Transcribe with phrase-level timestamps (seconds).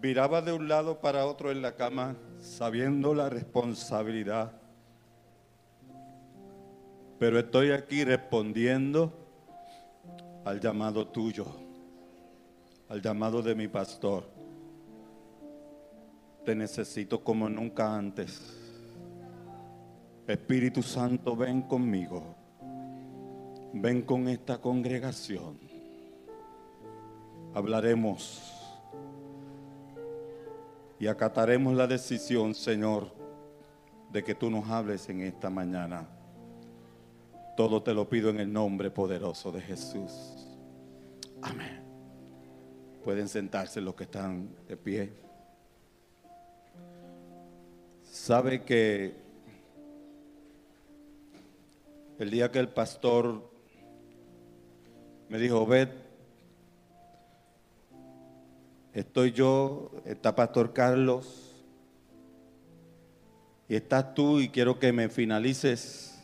[0.00, 4.52] viraba de un lado para otro en la cama, sabiendo la responsabilidad.
[7.18, 9.12] Pero estoy aquí respondiendo
[10.44, 11.46] al llamado tuyo,
[12.88, 14.24] al llamado de mi pastor.
[16.44, 18.56] Te necesito como nunca antes.
[20.28, 22.36] Espíritu Santo, ven conmigo.
[23.72, 25.58] Ven con esta congregación.
[27.52, 28.57] Hablaremos
[30.98, 33.12] y acataremos la decisión, Señor,
[34.10, 36.08] de que tú nos hables en esta mañana.
[37.56, 40.10] Todo te lo pido en el nombre poderoso de Jesús.
[41.42, 41.82] Amén.
[43.04, 45.12] Pueden sentarse los que están de pie.
[48.02, 49.14] Sabe que
[52.18, 53.48] el día que el pastor
[55.28, 55.88] me dijo, ved,
[58.98, 61.54] estoy yo, está Pastor Carlos,
[63.68, 66.18] y estás tú y quiero que me finalices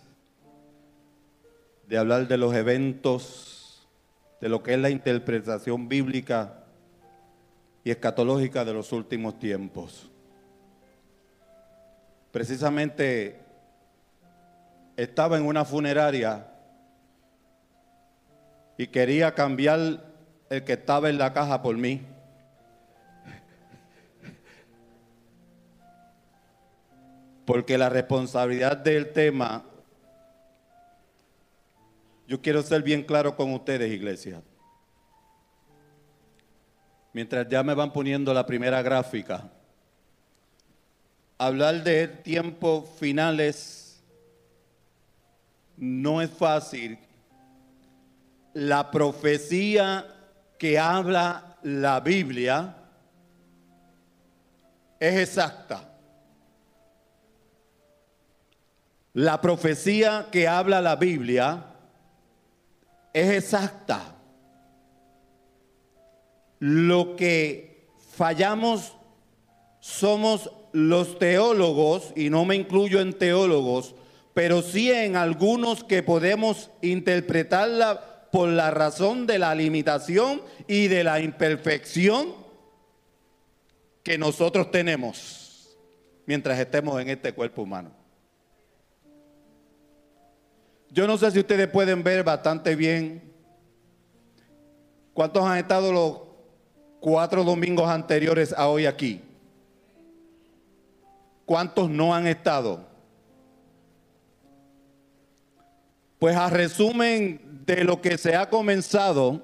[1.86, 3.86] de hablar de los eventos,
[4.40, 6.64] de lo que es la interpretación bíblica
[7.84, 10.10] y escatológica de los últimos tiempos.
[12.32, 13.38] Precisamente
[14.96, 16.48] estaba en una funeraria
[18.76, 20.02] y quería cambiar
[20.50, 22.13] el que estaba en la caja por mí.
[27.44, 29.64] Porque la responsabilidad del tema,
[32.26, 34.42] yo quiero ser bien claro con ustedes, iglesia.
[37.12, 39.50] Mientras ya me van poniendo la primera gráfica,
[41.38, 44.02] hablar de tiempos finales
[45.76, 46.98] no es fácil
[48.54, 50.06] la profecía
[50.58, 52.76] que habla la Biblia
[55.00, 55.93] es exacta.
[59.14, 61.66] La profecía que habla la Biblia
[63.12, 64.16] es exacta.
[66.58, 67.86] Lo que
[68.16, 68.96] fallamos
[69.78, 73.94] somos los teólogos, y no me incluyo en teólogos,
[74.34, 81.04] pero sí en algunos que podemos interpretarla por la razón de la limitación y de
[81.04, 82.34] la imperfección
[84.02, 85.76] que nosotros tenemos
[86.26, 88.03] mientras estemos en este cuerpo humano.
[90.94, 93.20] Yo no sé si ustedes pueden ver bastante bien
[95.12, 96.20] cuántos han estado los
[97.00, 99.20] cuatro domingos anteriores a hoy aquí.
[101.46, 102.86] ¿Cuántos no han estado?
[106.20, 109.42] Pues a resumen de lo que se ha comenzado,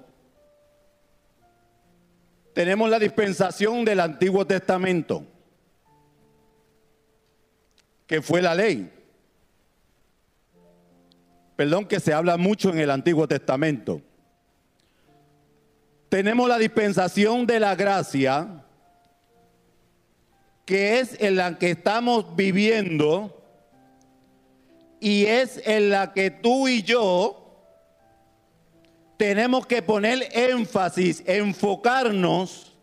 [2.55, 5.25] tenemos la dispensación del Antiguo Testamento,
[8.06, 9.00] que fue la ley.
[11.60, 14.00] Perdón, que se habla mucho en el Antiguo Testamento.
[16.09, 18.65] Tenemos la dispensación de la gracia,
[20.65, 23.44] que es en la que estamos viviendo
[25.00, 27.62] y es en la que tú y yo
[29.19, 32.75] tenemos que poner énfasis, enfocarnos,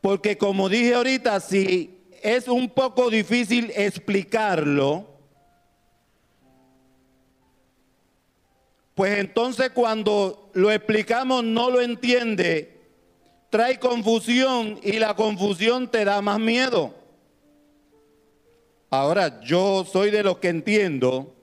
[0.00, 5.11] porque como dije ahorita, si es un poco difícil explicarlo,
[8.94, 12.80] pues entonces cuando lo explicamos no lo entiende,
[13.50, 16.94] trae confusión y la confusión te da más miedo.
[18.90, 21.34] Ahora, yo soy de los que entiendo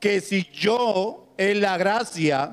[0.00, 2.52] que si yo en la gracia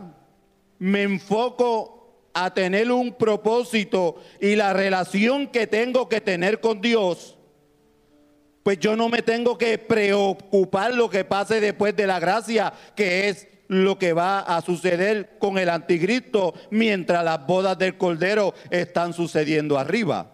[0.80, 1.96] me enfoco
[2.34, 7.35] a tener un propósito y la relación que tengo que tener con Dios,
[8.66, 13.30] pues yo no me tengo que preocupar lo que pase después de la gracia, que
[13.30, 19.14] es lo que va a suceder con el anticristo mientras las bodas del Cordero están
[19.14, 20.32] sucediendo arriba.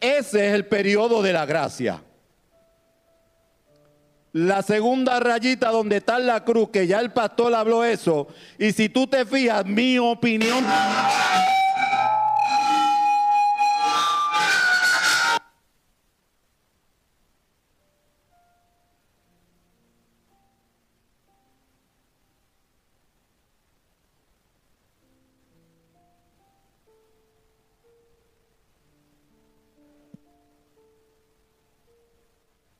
[0.00, 2.02] Ese es el periodo de la gracia.
[4.32, 8.26] La segunda rayita donde está la cruz, que ya el pastor habló eso.
[8.58, 10.64] Y si tú te fijas, mi opinión...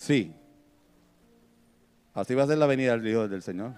[0.08, 0.32] Sí.
[2.14, 3.74] Así va a ser la venida del Hijo del Señor.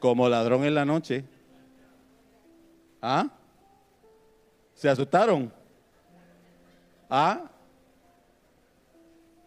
[0.00, 1.24] Como ladrón en la noche.
[3.00, 3.28] ¿Ah?
[4.74, 5.52] ¿Se asustaron?
[7.08, 7.48] ¿Ah?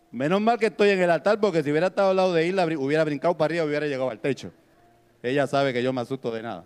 [0.09, 2.65] Menos mal que estoy en el altar porque si hubiera estado al lado de Isla
[2.65, 4.53] hubiera brincado para arriba hubiera llegado al techo.
[5.21, 6.63] Ella sabe que yo me asusto de nada.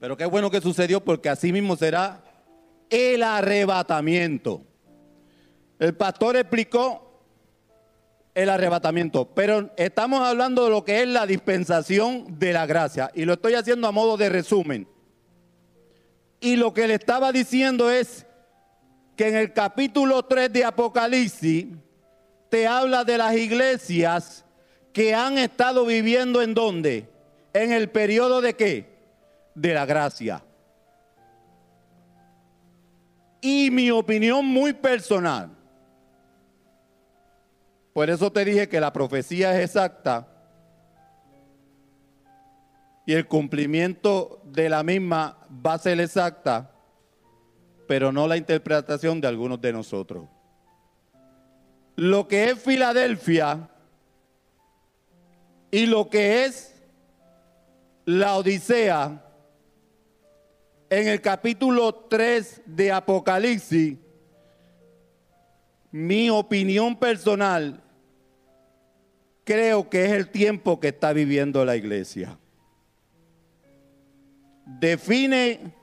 [0.00, 2.22] Pero qué bueno que sucedió porque así mismo será
[2.88, 4.71] el arrebatamiento.
[5.82, 7.24] El pastor explicó
[8.36, 13.24] el arrebatamiento, pero estamos hablando de lo que es la dispensación de la gracia y
[13.24, 14.86] lo estoy haciendo a modo de resumen.
[16.38, 18.24] Y lo que le estaba diciendo es
[19.16, 21.66] que en el capítulo 3 de Apocalipsis
[22.48, 24.44] te habla de las iglesias
[24.92, 27.10] que han estado viviendo en dónde?
[27.52, 28.86] En el periodo de qué?
[29.56, 30.44] De la gracia.
[33.40, 35.58] Y mi opinión muy personal,
[37.92, 40.28] por eso te dije que la profecía es exacta
[43.04, 46.70] y el cumplimiento de la misma va a ser exacta,
[47.86, 50.28] pero no la interpretación de algunos de nosotros.
[51.96, 53.68] Lo que es Filadelfia
[55.70, 56.74] y lo que es
[58.04, 59.22] la Odisea,
[60.90, 63.96] en el capítulo 3 de Apocalipsis,
[65.90, 67.81] mi opinión personal,
[69.44, 72.38] creo que es el tiempo que está viviendo la iglesia
[74.64, 75.74] define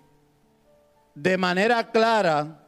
[1.15, 2.67] de manera clara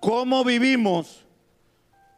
[0.00, 1.26] cómo vivimos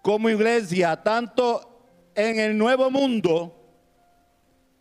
[0.03, 3.55] como iglesia, tanto en el nuevo mundo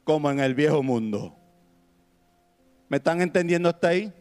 [0.03, 1.35] como en el viejo mundo.
[2.89, 4.13] ¿Me están entendiendo hasta ahí?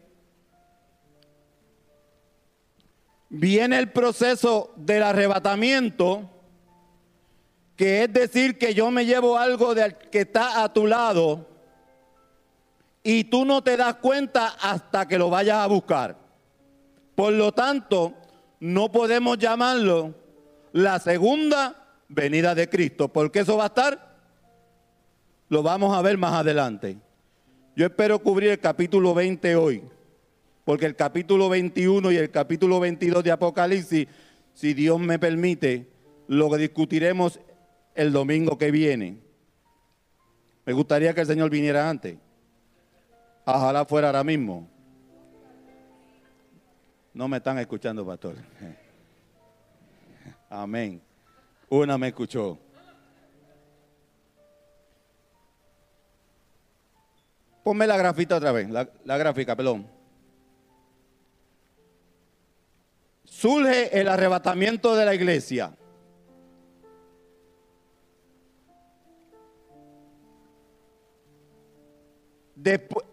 [3.29, 6.29] Viene el proceso del arrebatamiento,
[7.83, 11.49] que es decir que yo me llevo algo del que está a tu lado
[13.03, 16.15] y tú no te das cuenta hasta que lo vayas a buscar.
[17.13, 18.13] Por lo tanto,
[18.61, 20.15] no podemos llamarlo
[20.71, 24.15] la segunda venida de Cristo, porque eso va a estar,
[25.49, 26.95] lo vamos a ver más adelante.
[27.75, 29.83] Yo espero cubrir el capítulo 20 hoy,
[30.63, 34.07] porque el capítulo 21 y el capítulo 22 de Apocalipsis,
[34.53, 35.91] si Dios me permite,
[36.29, 37.41] lo discutiremos
[37.95, 39.17] el domingo que viene.
[40.65, 42.17] Me gustaría que el Señor viniera antes.
[43.45, 44.67] Ojalá fuera ahora mismo.
[47.13, 48.35] No me están escuchando, pastor.
[50.49, 51.01] Amén.
[51.69, 52.57] Una me escuchó.
[57.63, 59.87] Ponme la grafita otra vez, la, la gráfica, perdón.
[63.23, 65.75] Surge el arrebatamiento de la iglesia.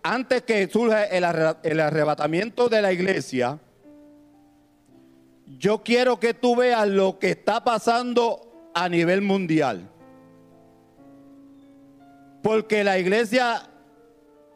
[0.02, 3.58] Antes que surja el, arrebatamiento de la iglesia,
[5.58, 9.88] yo quiero que tú veas lo que está pasando a nivel mundial.
[12.42, 13.68] Porque la iglesia,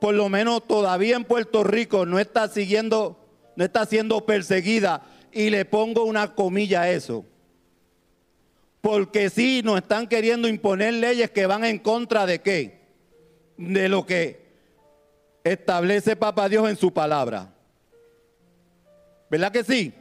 [0.00, 3.18] por lo menos todavía en Puerto Rico, no está siguiendo,
[3.56, 5.02] no está siendo perseguida.
[5.32, 7.24] Y le pongo una comilla a eso.
[8.80, 12.80] Porque sí nos están queriendo imponer leyes que van en contra de qué?
[13.56, 14.43] De lo que
[15.44, 17.52] establece Papa Dios en su palabra.
[19.30, 19.94] ¿Verdad que sí?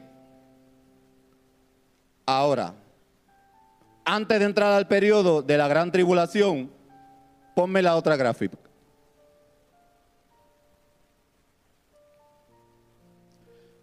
[2.25, 2.73] Ahora,
[4.05, 6.71] antes de entrar al periodo de la gran tribulación,
[7.53, 8.57] ponme la otra gráfica.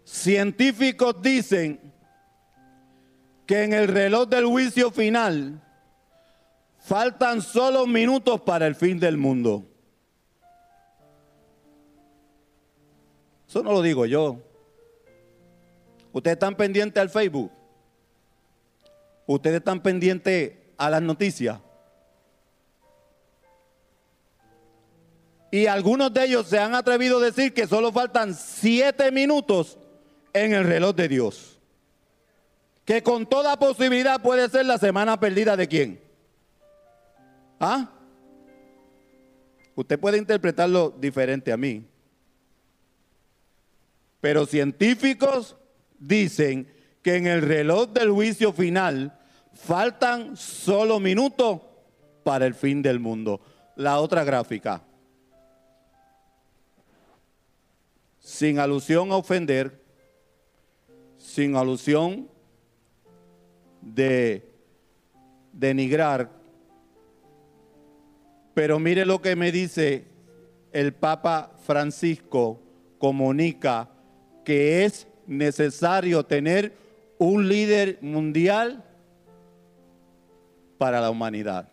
[0.03, 1.79] Científicos dicen
[3.45, 5.61] que en el reloj del juicio final
[6.79, 9.70] faltan solo minutos para el fin del mundo.
[13.51, 14.39] Eso no lo digo yo.
[16.13, 17.51] Ustedes están pendientes al Facebook.
[19.27, 21.59] Ustedes están pendientes a las noticias.
[25.51, 29.77] Y algunos de ellos se han atrevido a decir que solo faltan siete minutos
[30.31, 31.59] en el reloj de Dios.
[32.85, 36.01] Que con toda posibilidad puede ser la semana perdida de quién.
[37.59, 37.91] ¿Ah?
[39.75, 41.90] Usted puede interpretarlo diferente a mí.
[44.21, 45.57] Pero científicos
[45.99, 46.67] dicen
[47.01, 49.17] que en el reloj del juicio final
[49.53, 51.61] faltan solo minutos
[52.23, 53.41] para el fin del mundo.
[53.75, 54.83] La otra gráfica.
[58.19, 59.83] Sin alusión a ofender,
[61.17, 62.29] sin alusión
[63.81, 64.47] de
[65.51, 66.29] denigrar,
[68.53, 70.05] pero mire lo que me dice
[70.71, 72.61] el Papa Francisco
[72.97, 73.89] comunica
[74.43, 76.73] que es necesario tener
[77.17, 78.83] un líder mundial
[80.77, 81.69] para la humanidad.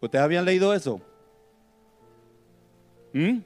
[0.00, 1.00] ¿Ustedes habían leído eso?
[3.12, 3.38] ¿Mm?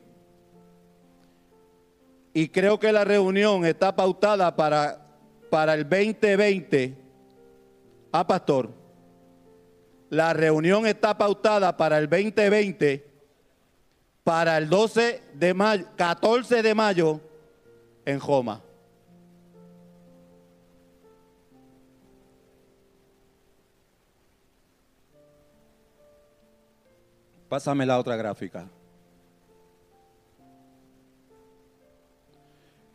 [2.35, 5.07] Y creo que la reunión está pautada para,
[5.49, 6.95] para el 2020.
[8.13, 8.71] Ah, pastor.
[10.11, 13.10] La reunión está pautada para el 2020,
[14.31, 17.21] para el 12 de mayo, 14 de mayo
[18.05, 18.63] en Joma.
[27.49, 28.69] Pásame la otra gráfica.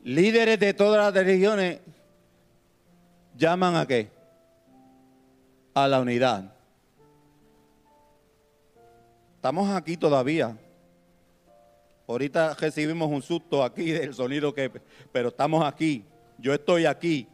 [0.06, 1.82] Líderes de todas las religiones
[3.36, 4.10] llaman a qué?
[5.74, 6.54] A la unidad.
[9.36, 10.58] Estamos aquí todavía.
[12.08, 14.72] Ahorita recibimos un susto aquí del sonido que,
[15.12, 16.06] pero estamos aquí.
[16.38, 17.28] Yo estoy aquí.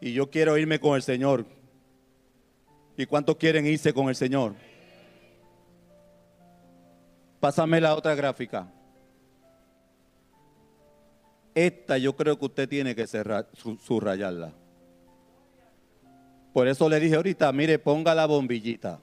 [0.00, 1.46] Y yo quiero irme con el Señor.
[2.96, 4.54] ¿Y cuántos quieren irse con el Señor?
[7.40, 8.70] Pásame la otra gráfica.
[11.54, 13.48] Esta yo creo que usted tiene que cerrar,
[13.84, 14.52] subrayarla.
[16.52, 19.00] Por eso le dije ahorita, mire, ponga la bombillita.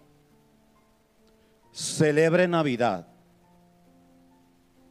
[1.72, 3.08] Celebre Navidad.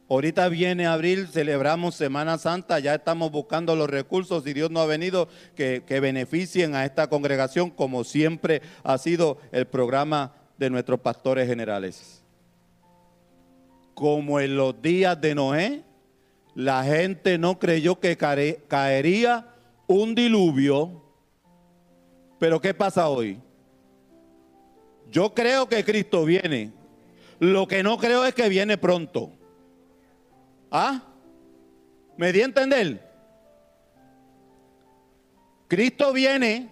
[0.09, 4.85] Ahorita viene abril, celebramos Semana Santa, ya estamos buscando los recursos y Dios no ha
[4.85, 10.99] venido que, que beneficien a esta congregación como siempre ha sido el programa de nuestros
[10.99, 12.19] pastores generales
[13.99, 15.83] como en los días de Noé,
[16.55, 19.53] la gente no creyó que caería
[19.87, 21.03] un diluvio.
[22.39, 23.37] Pero ¿qué pasa hoy?
[25.11, 26.71] Yo creo que Cristo viene.
[27.39, 29.33] Lo que no creo es que viene pronto.
[30.71, 31.01] ¿Ah?
[32.17, 33.09] ¿Me di a entender?
[35.67, 36.69] Cristo viene.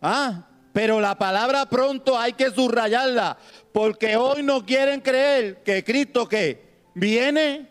[0.00, 0.48] ¿Ah?
[0.72, 3.38] Pero la palabra pronto hay que subrayarla,
[3.72, 7.70] porque hoy no quieren creer que Cristo que viene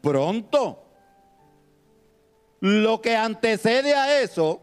[0.00, 0.84] pronto.
[2.60, 4.60] Lo que antecede a eso,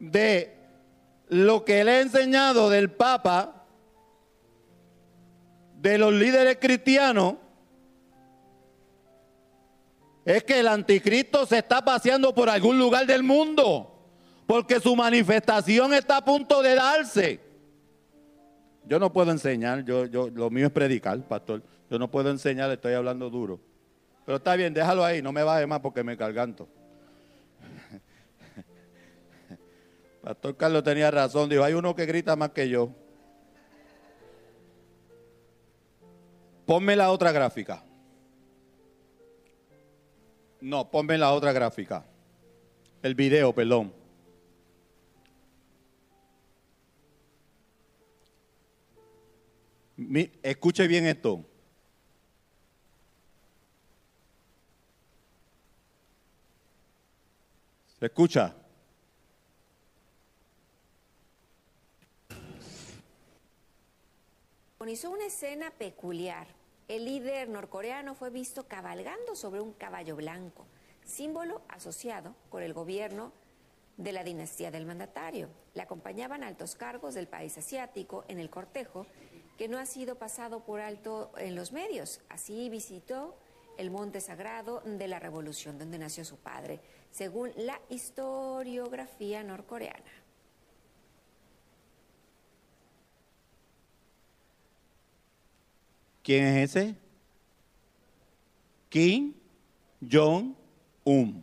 [0.00, 0.56] de
[1.28, 3.64] lo que le he enseñado del Papa,
[5.76, 7.34] de los líderes cristianos,
[10.36, 13.94] es que el anticristo se está paseando por algún lugar del mundo
[14.46, 17.40] porque su manifestación está a punto de darse.
[18.84, 21.62] Yo no puedo enseñar, yo, yo, lo mío es predicar, pastor.
[21.90, 23.58] Yo no puedo enseñar, estoy hablando duro.
[24.26, 26.68] Pero está bien, déjalo ahí, no me baje más porque me carganto.
[30.22, 32.90] Pastor Carlos tenía razón, dijo, hay uno que grita más que yo.
[36.66, 37.82] Ponme la otra gráfica.
[40.60, 42.04] No, ponme la otra gráfica.
[43.02, 43.92] El video, perdón.
[50.42, 51.44] escuche bien esto.
[57.98, 58.54] ¿Se escucha?
[64.88, 66.57] Hizo una escena peculiar.
[66.88, 70.66] El líder norcoreano fue visto cabalgando sobre un caballo blanco,
[71.04, 73.30] símbolo asociado con el gobierno
[73.98, 75.50] de la dinastía del mandatario.
[75.74, 79.06] Le acompañaban altos cargos del país asiático en el cortejo
[79.58, 82.22] que no ha sido pasado por alto en los medios.
[82.30, 83.36] Así visitó
[83.76, 86.80] el monte sagrado de la revolución donde nació su padre,
[87.10, 90.04] según la historiografía norcoreana.
[96.28, 96.94] ¿Quién es ese?
[98.90, 99.32] Kim
[100.12, 101.42] Jong-un.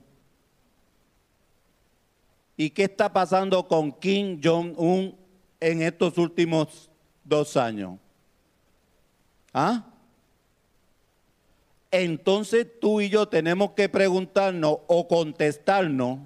[2.56, 5.18] ¿Y qué está pasando con Kim Jong-un
[5.60, 6.92] en estos últimos
[7.24, 7.98] dos años?
[9.52, 9.88] ¿Ah?
[11.90, 16.20] Entonces tú y yo tenemos que preguntarnos o contestarnos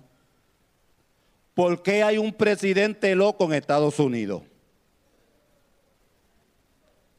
[1.54, 4.49] por qué hay un presidente loco en Estados Unidos.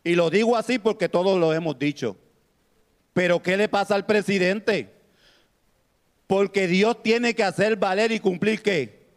[0.02, 2.16] Y lo digo así porque todos lo hemos dicho.
[3.12, 4.94] Pero ¿qué le pasa al presidente?
[6.26, 9.08] Porque Dios tiene que hacer valer y cumplir qué?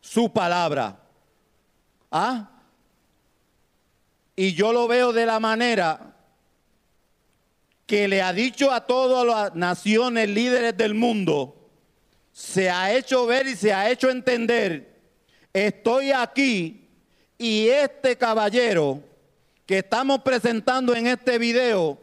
[0.00, 1.00] Su palabra.
[2.10, 2.50] ¿Ah?
[4.36, 6.14] Y yo lo veo de la manera
[7.88, 11.70] que le ha dicho a todas las naciones líderes del mundo,
[12.32, 15.00] se ha hecho ver y se ha hecho entender,
[15.54, 16.86] estoy aquí
[17.38, 19.02] y este caballero
[19.68, 22.00] que estamos presentando en este video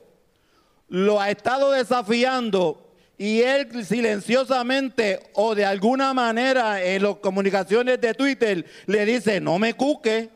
[0.88, 8.14] lo ha estado desafiando y él silenciosamente o de alguna manera en las comunicaciones de
[8.14, 10.30] Twitter le dice, no me cuque,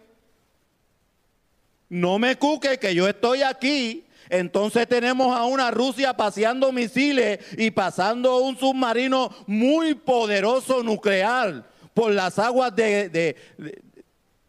[1.87, 4.07] no me cuque que yo estoy aquí.
[4.27, 12.11] Entonces tenemos a una Rusia paseando misiles y pasando un submarino muy poderoso nuclear por
[12.11, 13.35] las aguas de,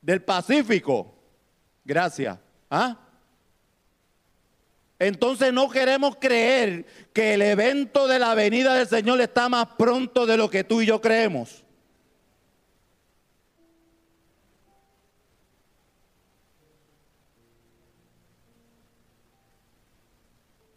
[0.00, 1.14] del Pacífico.
[1.84, 2.38] Gracias.
[2.70, 2.96] ¿Ah?
[5.00, 10.26] Entonces no queremos creer que el evento de la venida del Señor está más pronto
[10.26, 11.64] de lo que tú y yo creemos.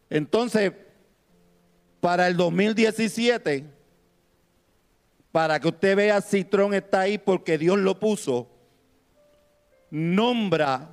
[0.10, 0.72] Entonces,
[2.00, 3.66] para el 2017,
[5.32, 8.48] para que usted vea si Trump está ahí porque Dios lo puso,
[9.90, 10.93] nombra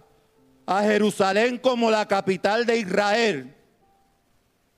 [0.71, 3.53] a Jerusalén como la capital de Israel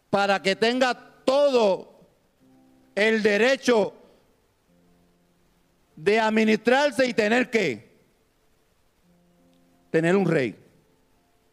[0.08, 2.08] para que tenga todo
[2.94, 3.92] el derecho
[5.94, 7.92] de administrarse y tener que
[9.90, 10.56] tener un rey,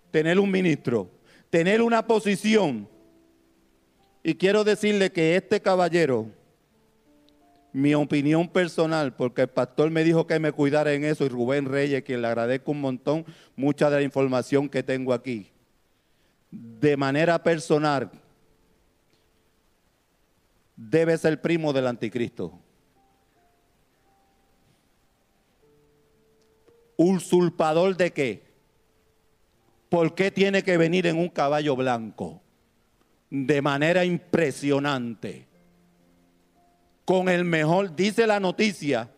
[0.10, 1.12] tener un ministro,
[1.50, 2.88] tener una posición.
[4.24, 6.28] Y quiero decirle que este caballero
[7.72, 11.66] mi opinión personal, porque el pastor me dijo que me cuidara en eso, y Rubén
[11.66, 15.52] Reyes, quien le agradezco un montón, mucha de la información que tengo aquí.
[16.52, 18.10] De manera personal,
[20.76, 22.58] debe ser primo del anticristo.
[26.98, 28.44] ¿Usurpador de qué?
[29.90, 32.42] ¿Por qué tiene que venir en un caballo blanco?
[33.30, 35.49] De manera impresionante
[37.10, 39.10] con el mejor, dice la noticia,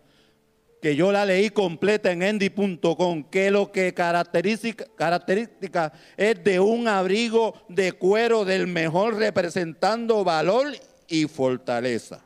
[0.81, 6.87] que yo la leí completa en endy.com, que lo que característica, característica es de un
[6.87, 10.67] abrigo de cuero del mejor representando valor
[11.09, 12.23] y fortaleza.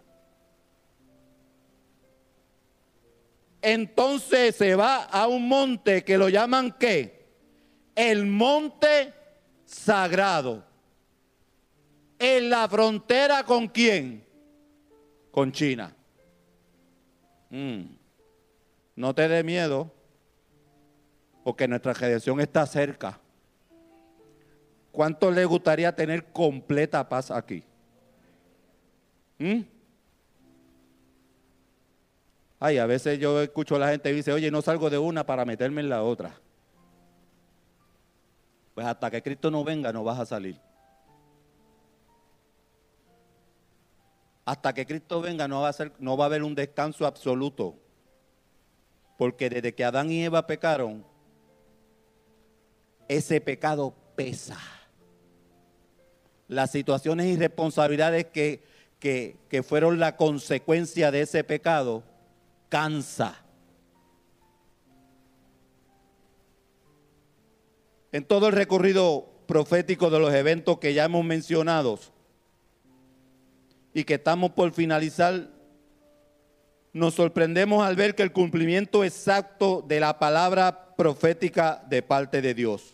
[3.59, 7.25] Entonces se va a un monte que lo llaman qué?
[7.95, 9.11] El monte
[9.65, 10.63] sagrado.
[12.19, 14.24] En la frontera con quién?
[15.35, 15.93] Con China.
[17.49, 17.83] Mm.
[18.95, 19.91] No te dé miedo,
[21.43, 23.19] porque nuestra generación está cerca.
[24.93, 27.65] ¿Cuánto le gustaría tener completa paz aquí?
[29.37, 29.63] ¿Mm?
[32.57, 35.25] Ay, a veces yo escucho a la gente y dice, oye, no salgo de una
[35.25, 36.33] para meterme en la otra.
[38.73, 40.57] Pues hasta que Cristo no venga, no vas a salir.
[44.45, 47.75] Hasta que Cristo venga no va, a ser, no va a haber un descanso absoluto.
[49.17, 51.03] Porque desde que Adán y Eva pecaron,
[53.07, 54.59] ese pecado pesa.
[56.47, 58.63] Las situaciones y responsabilidades que,
[58.99, 62.03] que, que fueron la consecuencia de ese pecado,
[62.69, 63.43] cansa.
[68.11, 71.99] En todo el recorrido profético de los eventos que ya hemos mencionado,
[73.95, 75.47] y que estamos por finalizar,
[76.91, 82.53] nos sorprendemos al ver que el cumplimiento exacto de la palabra profética de parte de
[82.53, 82.93] Dios.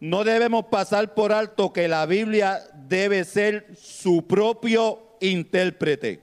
[0.00, 6.20] No debemos pasar por alto que la Biblia debe ser su propio intérprete.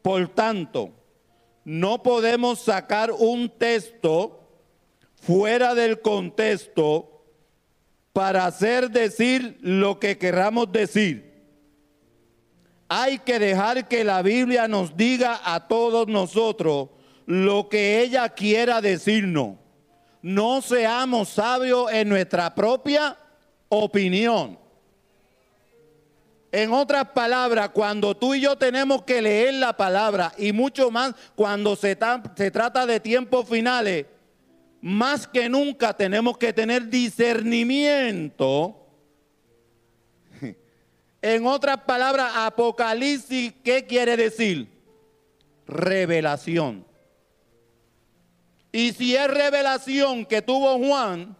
[0.00, 0.92] Por tanto,
[1.62, 4.48] no podemos sacar un texto
[5.14, 7.22] fuera del contexto
[8.14, 11.29] para hacer decir lo que queramos decir
[12.92, 16.88] hay que dejar que la Biblia nos diga a todos nosotros
[17.24, 19.54] lo que ella quiera decirnos.
[20.22, 23.16] No seamos sabios en nuestra propia
[23.68, 24.58] opinión.
[26.50, 31.14] En otras palabras, cuando tú y yo tenemos que leer la palabra y mucho más
[31.36, 34.06] cuando se, trata de tiempos finales,
[34.80, 38.79] más que nunca tenemos que tener discernimiento
[41.22, 44.68] en otras palabras, Apocalipsis, ¿qué quiere decir?
[45.66, 46.86] Revelación.
[48.72, 51.36] Y si es revelación que tuvo Juan,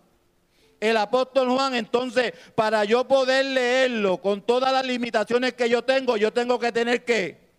[0.81, 6.17] el apóstol Juan, entonces para yo poder leerlo con todas las limitaciones que yo tengo,
[6.17, 7.51] yo tengo que tener que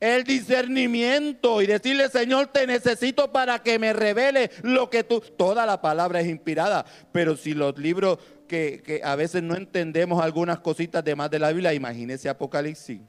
[0.00, 5.20] el discernimiento y decirle, Señor, te necesito para que me revele lo que tú...
[5.20, 8.18] Toda la palabra es inspirada, pero si los libros
[8.50, 13.00] que, a veces no entendemos algunas cositas de más de la Biblia, imagínese Apocalipsis.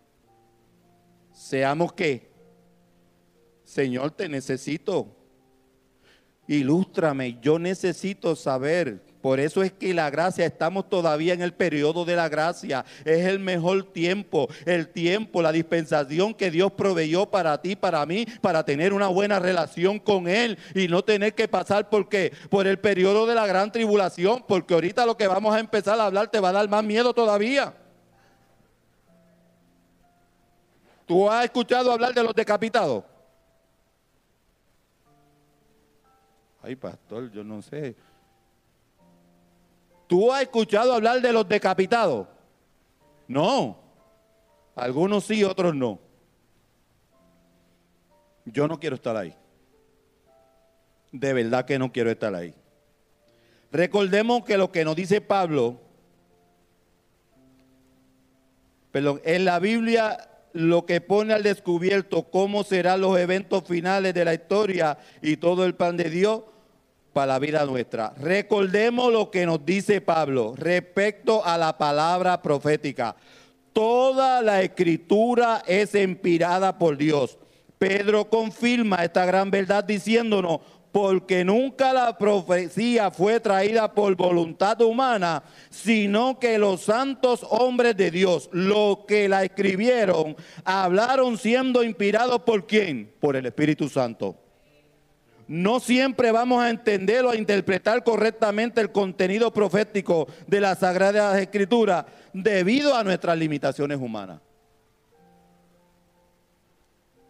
[1.34, 2.30] Seamos que,
[3.64, 5.18] Señor, te necesito.
[6.48, 12.06] Ilústrame, yo necesito saber Por eso es que la gracia, estamos todavía en el periodo
[12.06, 12.84] de la gracia.
[13.06, 18.26] Es el mejor tiempo, el tiempo, la dispensación que Dios proveyó para ti, para mí,
[18.42, 22.34] para tener una buena relación con Él y no tener que pasar por qué?
[22.50, 26.06] Por el periodo de la gran tribulación, porque ahorita lo que vamos a empezar a
[26.06, 27.76] hablar te va a dar más miedo todavía.
[31.06, 33.04] ¿Tú has escuchado hablar de los decapitados?
[36.64, 37.96] Ay, pastor, yo no sé.
[40.12, 42.28] ¿Tú has escuchado hablar de los decapitados?
[43.30, 43.80] No.
[44.76, 46.00] Algunos sí, otros no.
[48.44, 49.34] Yo no quiero estar ahí.
[51.14, 52.54] De verdad que no quiero estar ahí.
[53.72, 55.80] Recordemos que lo que nos dice Pablo,
[58.92, 64.26] perdón, en la Biblia lo que pone al descubierto cómo serán los eventos finales de
[64.26, 66.42] la historia y todo el plan de Dios,
[67.14, 68.14] para la vida nuestra.
[68.18, 73.16] Recordemos lo que nos dice Pablo respecto a la palabra profética.
[73.74, 77.38] Toda la escritura es inspirada por Dios.
[77.78, 80.60] Pedro confirma esta gran verdad diciéndonos,
[80.92, 88.12] porque nunca la profecía fue traída por voluntad humana, sino que los santos hombres de
[88.12, 93.14] Dios, los que la escribieron, hablaron siendo inspirados por quién?
[93.22, 94.36] Por el Espíritu Santo
[95.52, 101.38] no siempre vamos a entender o a interpretar correctamente el contenido profético de las Sagradas
[101.42, 104.40] Escrituras debido a nuestras limitaciones humanas.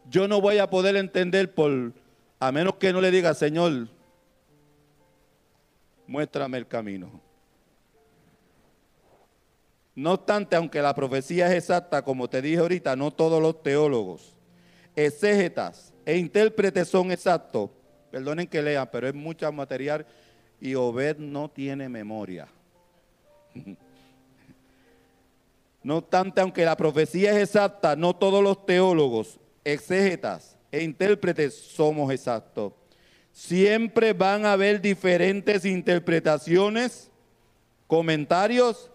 [0.07, 1.93] Yo no voy a poder entender por,
[2.39, 3.87] a menos que no le diga, Señor,
[6.05, 7.19] muéstrame el camino.
[9.95, 14.37] No obstante, aunque la profecía es exacta, como te dije ahorita, no todos los teólogos,
[14.95, 17.71] exégetas e intérpretes son exactos
[18.11, 20.05] Perdonen que lean, pero es mucho material
[20.59, 22.47] y Obed no tiene memoria.
[25.83, 32.13] No obstante, aunque la profecía es exacta, no todos los teólogos, exégetas e intérpretes somos
[32.13, 32.73] exactos.
[33.31, 37.09] Siempre van a haber diferentes interpretaciones,
[37.87, 38.91] comentarios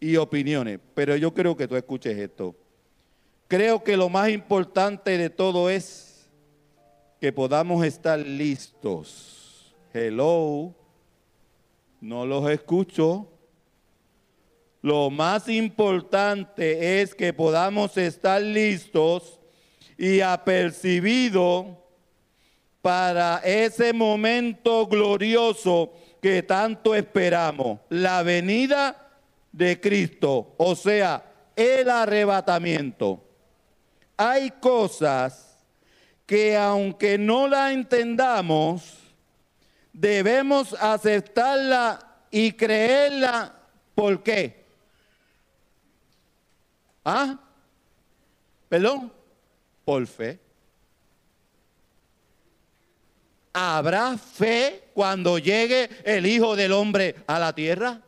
[0.00, 0.80] y opiniones.
[0.94, 2.54] Pero yo creo que tú escuches esto.
[3.46, 6.07] Creo que lo más importante de todo es
[7.20, 9.74] que podamos estar listos.
[9.92, 10.74] Hello,
[12.00, 13.26] no los escucho.
[14.82, 19.40] Lo más importante es que podamos estar listos
[19.96, 21.66] y apercibidos
[22.80, 29.10] para ese momento glorioso que tanto esperamos, la venida
[29.50, 31.24] de Cristo, o sea,
[31.56, 33.24] el arrebatamiento.
[34.16, 35.47] Hay cosas
[36.28, 38.98] que aunque no la entendamos,
[39.94, 41.98] debemos aceptarla
[42.30, 43.54] y creerla.
[43.94, 44.62] ¿Por qué?
[47.02, 47.38] ¿Ah?
[48.68, 49.10] ¿Perdón?
[49.86, 50.38] Por fe.
[53.54, 58.02] ¿Habrá fe cuando llegue el Hijo del Hombre a la tierra?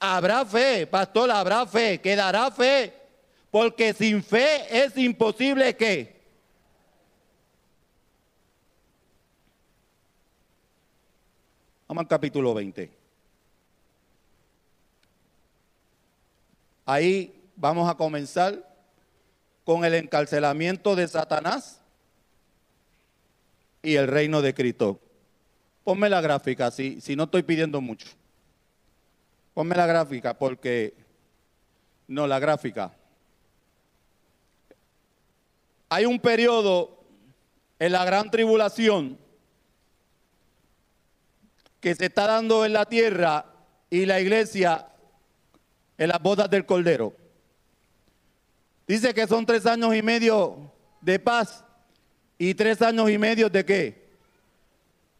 [0.00, 2.92] Habrá fe, pastor, habrá fe, quedará fe.
[3.48, 6.15] Porque sin fe es imposible que
[12.04, 12.90] Capítulo 20.
[16.84, 18.62] Ahí vamos a comenzar
[19.64, 21.80] con el encarcelamiento de Satanás
[23.82, 25.00] y el reino de Cristo.
[25.82, 28.08] Ponme la gráfica, si, si no estoy pidiendo mucho.
[29.54, 30.94] Ponme la gráfica porque,
[32.06, 32.92] no, la gráfica.
[35.88, 37.02] Hay un periodo
[37.78, 39.18] en la gran tribulación
[41.80, 43.46] que se está dando en la tierra
[43.90, 44.86] y la iglesia
[45.98, 47.14] en las bodas del Cordero.
[48.86, 51.64] Dice que son tres años y medio de paz
[52.38, 54.08] y tres años y medio de qué?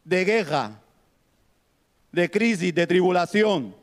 [0.03, 0.79] De guerra,
[2.11, 3.75] de crisis, de tribulación,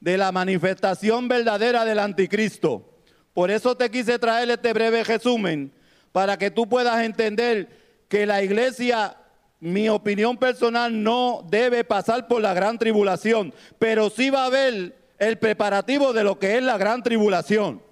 [0.00, 2.90] de la manifestación verdadera del anticristo.
[3.32, 5.72] Por eso te quise traer este breve resumen,
[6.12, 7.68] para que tú puedas entender
[8.08, 9.16] que la iglesia
[9.60, 14.96] mi opinión personal no debe pasar por la gran tribulación, pero sí va a haber
[15.18, 17.82] el preparativo de lo que es la gran tribulación.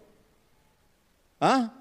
[1.40, 1.72] ¿Ah?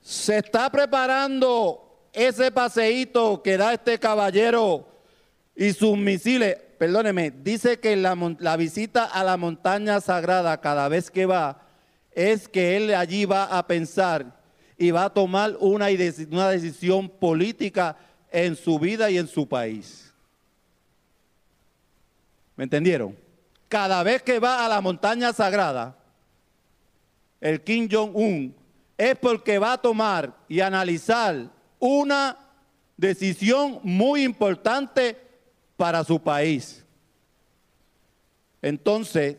[0.00, 4.88] Se está preparando ese paseíto que da este caballero
[5.54, 6.56] y sus misiles.
[6.78, 11.66] Perdóneme, dice que la, la visita a la montaña sagrada cada vez que va
[12.12, 14.37] es que él allí va a pensar
[14.78, 15.88] y va a tomar una,
[16.30, 17.96] una decisión política
[18.30, 20.14] en su vida y en su país.
[22.56, 23.16] ¿Me entendieron?
[23.68, 25.96] Cada vez que va a la montaña sagrada,
[27.40, 28.54] el Kim Jong-un
[28.96, 32.36] es porque va a tomar y analizar una
[32.96, 35.16] decisión muy importante
[35.76, 36.84] para su país.
[38.60, 39.36] Entonces,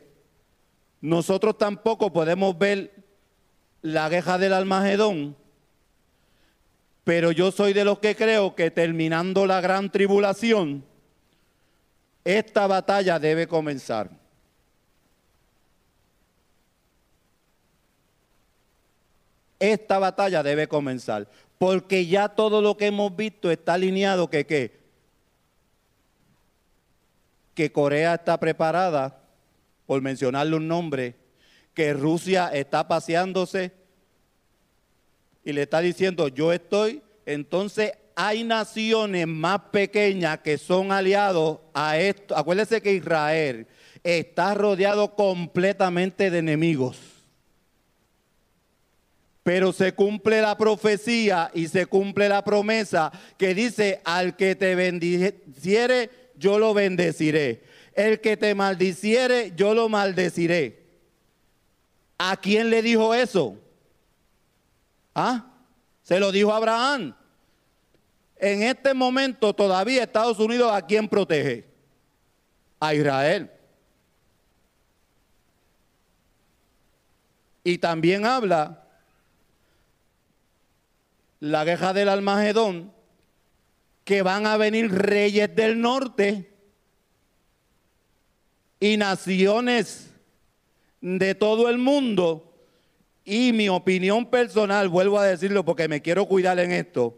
[1.02, 2.99] nosotros tampoco podemos ver
[3.82, 5.36] la guerra del Almagedón,
[7.04, 10.84] pero yo soy de los que creo que terminando la gran tribulación,
[12.24, 14.12] esta batalla debe comenzar.
[19.60, 24.80] Esta batalla debe comenzar, porque ya todo lo que hemos visto está alineado que qué?
[27.56, 29.20] Que Corea está preparada,
[29.86, 31.15] por mencionarle un nombre,
[31.80, 33.72] que Rusia está paseándose
[35.46, 41.98] y le está diciendo, yo estoy, entonces hay naciones más pequeñas que son aliados a
[41.98, 42.36] esto.
[42.36, 43.65] Acuérdense que Israel
[44.04, 46.98] está rodeado completamente de enemigos
[49.42, 54.76] pero se cumple la profecía y se cumple la promesa que dice, al que te
[54.76, 57.63] bendiciere, yo lo bendeciré.
[57.96, 60.79] El que te maldiciere, yo lo maldeciré.
[62.22, 63.58] ¿A quién le dijo eso?
[65.16, 65.46] ¿Ah?
[66.04, 67.16] Se lo dijo a Abraham.
[68.36, 71.66] En este momento todavía Estados Unidos a quién protege?
[72.82, 73.50] A Israel.
[77.64, 78.84] Y también habla
[81.40, 82.92] la guerra del Almagedón,
[84.04, 86.52] que van a venir reyes del norte
[88.82, 90.09] y naciones
[91.02, 92.46] de todo el mundo.
[93.26, 97.18] Y mi opinión personal, vuelvo a decirlo porque me quiero cuidar en esto,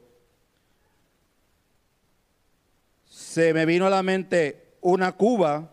[3.05, 5.71] se me vino a la mente una Cuba,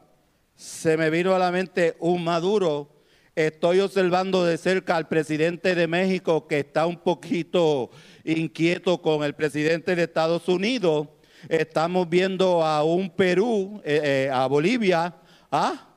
[0.55, 2.89] se me vino a la mente un Maduro,
[3.35, 7.91] estoy observando de cerca al presidente de México que está un poquito
[8.25, 11.09] inquieto con el presidente de Estados Unidos.
[11.49, 15.17] Estamos viendo a un Perú, eh, eh, a Bolivia.
[15.51, 15.88] ¿Ah?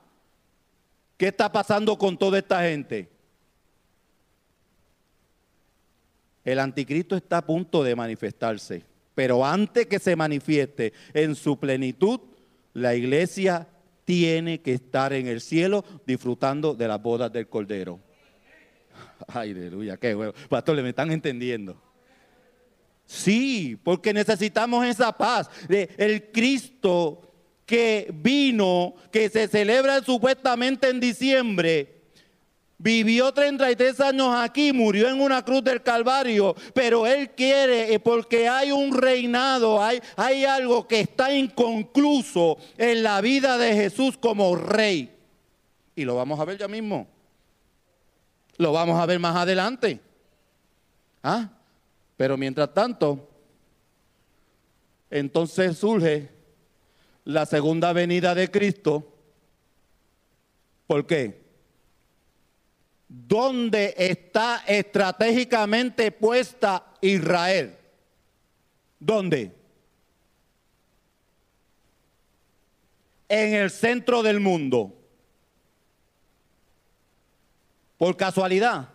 [1.21, 3.07] ¿Qué está pasando con toda esta gente?
[6.43, 12.21] El anticristo está a punto de manifestarse, pero antes que se manifieste en su plenitud,
[12.73, 13.67] la iglesia
[14.03, 17.99] tiene que estar en el cielo disfrutando de las bodas del Cordero.
[19.27, 20.33] Ay, aleluya, qué huevo.
[20.49, 21.79] Pastor, me están entendiendo.
[23.05, 25.51] Sí, porque necesitamos esa paz.
[25.69, 27.30] El Cristo
[27.65, 32.01] que vino, que se celebra supuestamente en diciembre,
[32.77, 38.49] vivió 33 años aquí, murió en una cruz del Calvario, pero Él quiere, eh, porque
[38.49, 44.55] hay un reinado, hay, hay algo que está inconcluso en la vida de Jesús como
[44.55, 45.15] rey.
[45.95, 47.07] Y lo vamos a ver ya mismo.
[48.57, 49.99] Lo vamos a ver más adelante.
[51.21, 51.49] ¿Ah?
[52.17, 53.29] Pero mientras tanto,
[55.09, 56.29] entonces surge
[57.25, 59.07] la segunda venida de Cristo.
[60.87, 61.41] ¿Por qué?
[63.07, 67.77] ¿Dónde está estratégicamente puesta Israel?
[68.99, 69.55] ¿Dónde?
[73.27, 74.93] En el centro del mundo.
[77.97, 78.89] ¿Por casualidad?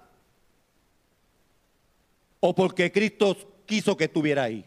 [2.41, 3.37] o porque Cristo
[3.67, 4.65] quiso que estuviera ahí?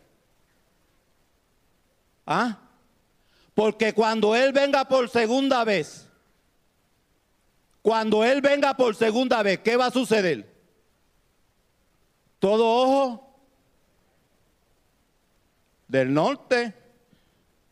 [2.25, 2.59] ¿Ah?
[3.59, 6.07] Porque cuando Él venga por segunda vez,
[7.81, 10.49] cuando Él venga por segunda vez, ¿qué va a suceder?
[12.39, 13.37] Todo ojo
[15.89, 16.73] del norte,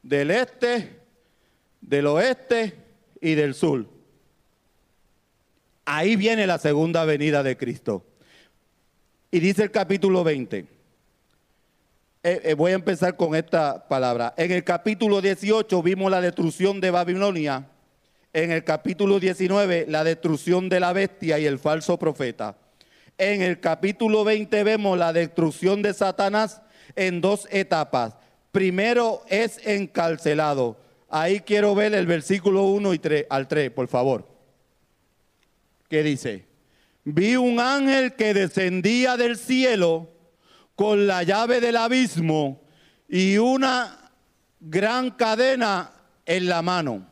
[0.04, 1.00] del este,
[1.80, 2.78] del oeste
[3.22, 3.88] y del sur.
[5.86, 8.06] Ahí viene la segunda venida de Cristo.
[9.32, 10.68] Y dice el capítulo 20.
[12.30, 14.34] Eh, eh, voy a empezar con esta palabra.
[14.36, 17.70] En el capítulo 18 vimos la destrucción de Babilonia.
[18.34, 22.58] En el capítulo 19 la destrucción de la bestia y el falso profeta.
[23.18, 26.62] En el capítulo 20 vemos la destrucción de Satanás
[26.98, 28.18] en dos etapas.
[28.52, 30.76] Primero es encarcelado.
[31.08, 34.28] Ahí quiero ver el versículo 1 y 3 al 3, por favor.
[35.88, 36.46] ¿Qué dice?
[37.06, 40.17] vi un ángel que descendía del cielo
[40.78, 42.62] con la llave del abismo
[43.10, 44.12] y una
[44.60, 45.92] gran cadena
[46.24, 47.04] en la mano.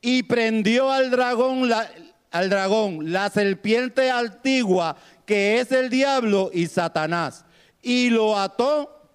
[0.00, 1.90] Y prendió al dragón, la,
[2.30, 7.44] al dragón, la serpiente antigua que es el diablo y Satanás,
[7.82, 9.10] y lo ató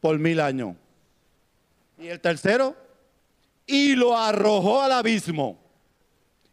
[0.00, 0.76] por mil años.
[1.98, 2.76] Y el tercero,
[3.66, 5.58] y lo arrojó al abismo,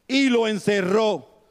[0.07, 1.43] y lo encerró,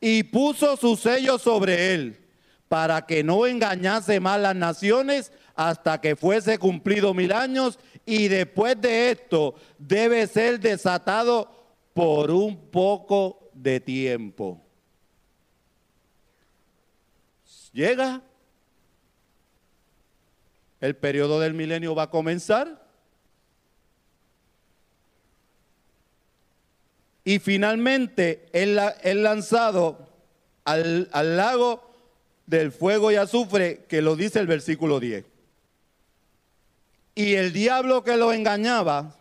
[0.00, 2.23] y puso su sello sobre él,
[2.68, 8.80] para que no engañase más las naciones hasta que fuese cumplido mil años, y después
[8.80, 11.50] de esto debe ser desatado
[11.94, 14.60] por un poco de tiempo.
[17.72, 18.22] Llega,
[20.80, 22.84] el periodo del milenio va a comenzar.
[27.24, 30.08] Y finalmente es lanzado
[30.64, 31.93] al, al lago
[32.46, 35.24] del fuego y azufre, que lo dice el versículo 10.
[37.14, 39.16] Y el diablo que los engañaba,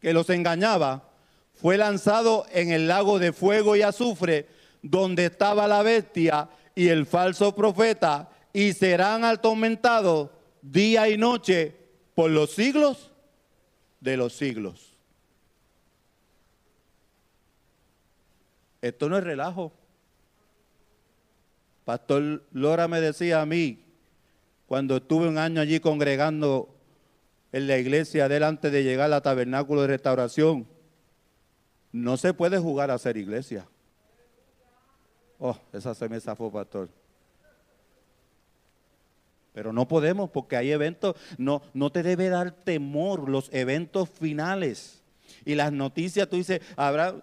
[0.00, 1.08] que los engañaba,
[1.54, 4.46] fue lanzado en el lago de fuego y azufre,
[4.82, 10.30] donde estaba la bestia y el falso profeta, y serán atormentados
[10.60, 11.74] día y noche
[12.14, 13.10] por los siglos
[14.00, 14.92] de los siglos.
[18.80, 19.72] Esto no es relajo.
[21.84, 23.84] Pastor Lora me decía a mí,
[24.66, 26.74] cuando estuve un año allí congregando
[27.52, 30.66] en la iglesia delante de llegar al tabernáculo de restauración,
[31.90, 33.66] no se puede jugar a ser iglesia.
[35.38, 36.88] Oh, esa se me zafó, pastor.
[39.52, 45.02] Pero no podemos porque hay eventos, no, no te debe dar temor los eventos finales.
[45.44, 47.22] Y las noticias, tú dices, habrá,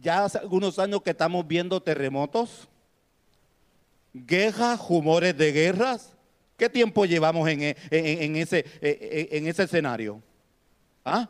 [0.00, 2.68] ya hace algunos años que estamos viendo terremotos,
[4.24, 6.12] guerras, rumores de guerras.
[6.56, 10.22] ¿Qué tiempo llevamos en, ese, en ese escenario?
[11.04, 11.28] ¿Ah?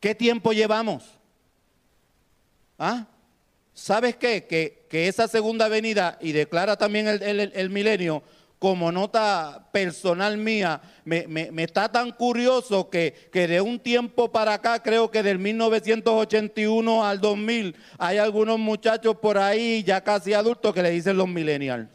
[0.00, 1.04] ¿Qué tiempo llevamos?
[2.78, 3.06] ¿Ah?
[3.76, 4.46] ¿Sabes qué?
[4.46, 8.22] Que, esa segunda venida, y declara también el, milenio,
[8.58, 14.82] como nota personal mía, me, está tan curioso que, que, de un tiempo para acá,
[14.82, 20.82] creo que del 1981 al 2000, hay algunos muchachos por ahí, ya casi adultos, que
[20.82, 21.88] le dicen los millennials.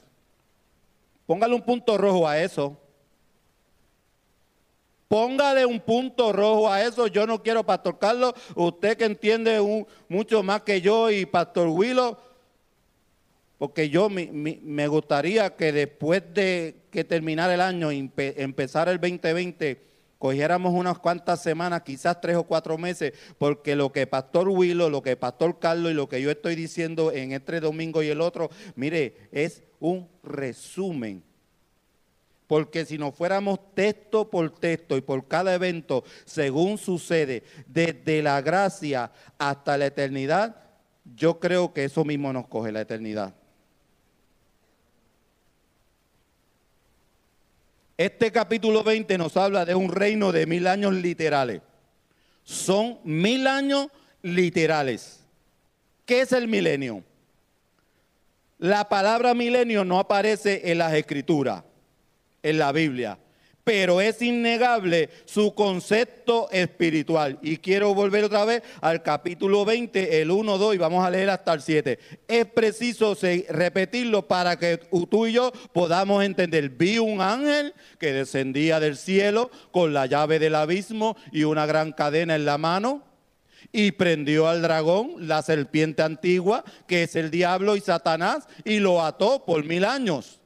[1.26, 2.78] Póngale un punto rojo a eso.
[5.08, 7.08] Póngale un punto rojo a eso.
[7.08, 9.60] Yo no quiero, Pastor Carlos, usted que entiende
[10.08, 12.18] mucho más que yo y Pastor Willow,
[13.62, 19.80] porque yo me gustaría que después de que terminara el año y empezar el 2020,
[20.18, 25.04] cogiéramos unas cuantas semanas, quizás tres o cuatro meses, porque lo que Pastor Willow, lo
[25.04, 28.50] que Pastor Carlos y lo que yo estoy diciendo en este domingo y el otro,
[28.76, 31.22] mire, es un resumen
[32.48, 38.42] porque si no fuéramos texto por texto y por cada evento, según sucede, desde la
[38.42, 40.56] gracia hasta la eternidad,
[41.16, 43.36] yo creo que eso mismo nos coge la eternidad.
[48.04, 51.62] Este capítulo 20 nos habla de un reino de mil años literales.
[52.44, 53.90] Son mil años
[54.24, 55.20] literales.
[56.04, 57.04] ¿Qué es el milenio?
[58.58, 61.64] La palabra milenio no aparece en las escrituras
[62.42, 63.20] en la Biblia,
[63.72, 67.40] pero es innegable su concepto espiritual.
[67.42, 71.30] Y quiero volver otra vez al capítulo 20, el 1, 2, y vamos a leer
[71.30, 71.98] hasta el 7.
[72.28, 74.78] Es preciso repetirlo para que
[75.10, 76.68] tú y yo podamos entender.
[76.72, 81.94] Vi un ángel que descendía del cielo con la llave del abismo y una gran
[81.94, 83.06] cadena en la mano.
[83.72, 89.02] Y prendió al dragón, la serpiente antigua, que es el diablo y Satanás, y lo
[89.02, 90.41] ató por mil años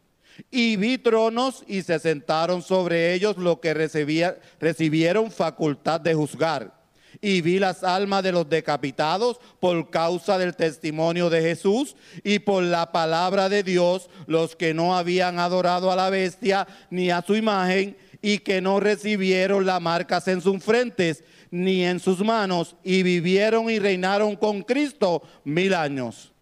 [0.52, 6.74] y vi tronos y se sentaron sobre ellos los que recibieron facultad de juzgar.
[7.22, 12.64] Y vi las almas de los decapitados por causa del testimonio de Jesús y por
[12.64, 17.36] la palabra de Dios, los que no habían adorado a la bestia ni a su
[17.36, 23.04] imagen y que no recibieron las marcas en sus frentes ni en sus manos y
[23.04, 26.35] vivieron y reinaron con Cristo mil años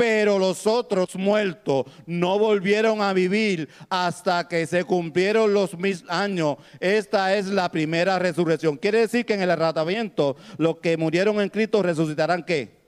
[0.00, 6.56] pero los otros muertos no volvieron a vivir hasta que se cumplieron los mil años.
[6.80, 8.78] Esta es la primera resurrección.
[8.78, 12.80] Quiere decir que en el arrebatamiento los que murieron en Cristo resucitarán qué?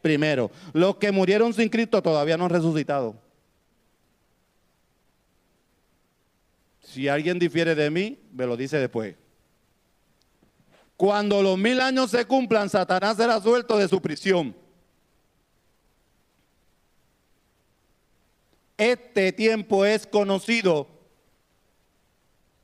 [0.00, 0.50] Primero.
[0.72, 3.20] Los que murieron sin Cristo todavía no han resucitado.
[6.80, 9.14] Si alguien difiere de mí, me lo dice después.
[10.96, 14.56] Cuando los mil años se cumplan, Satanás será suelto de su prisión
[18.78, 20.88] Este tiempo es conocido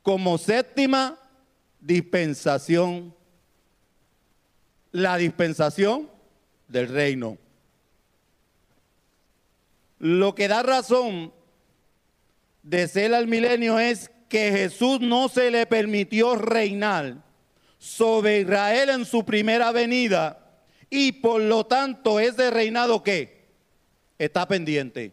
[0.03, 1.19] como séptima
[1.81, 3.15] dispensación,
[4.91, 6.11] la dispensación
[6.69, 7.39] del reino.
[10.03, 11.33] lo que da razón
[12.65, 17.23] de ser al milenio es que Jesús no se le permitió reinar
[17.79, 20.61] sobre Israel en su primera venida
[20.91, 23.45] y por lo tanto ese reinado que
[24.19, 25.13] está pendiente.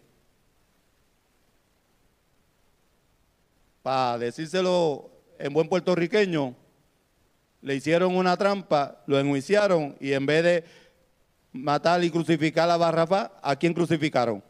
[3.82, 6.56] Para decírselo en buen puertorriqueño,
[7.62, 10.64] le hicieron una trampa, lo enjuiciaron y en vez de
[11.52, 14.44] matar y crucificar a Barrafá, ¿a quién crucificaron?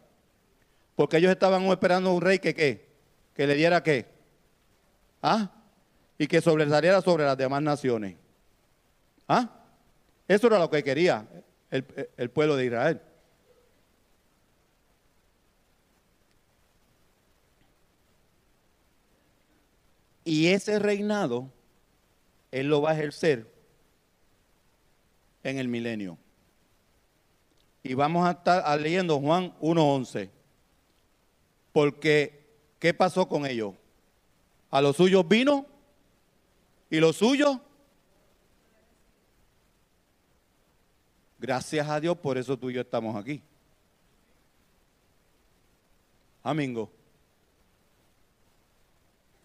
[0.95, 2.89] Porque ellos estaban esperando un rey que qué,
[3.33, 4.05] que le diera qué,
[5.21, 5.51] ¿ah?
[6.17, 8.15] Y que sobresaliera sobre las demás naciones.
[9.27, 9.49] ¿Ah?
[10.27, 11.25] Eso era lo que quería
[11.71, 13.01] el pueblo de Israel.
[20.23, 21.49] Y ese reinado,
[22.51, 23.47] Él lo va a ejercer
[25.43, 26.17] en el milenio.
[27.83, 30.29] Y vamos a estar leyendo Juan 1.11.
[31.71, 32.45] Porque,
[32.79, 33.73] ¿qué pasó con ellos?
[34.69, 35.65] A los suyos vino
[36.89, 37.59] y los suyos.
[41.39, 43.41] Gracias a Dios, por eso tú y yo estamos aquí.
[46.43, 46.98] Amingo.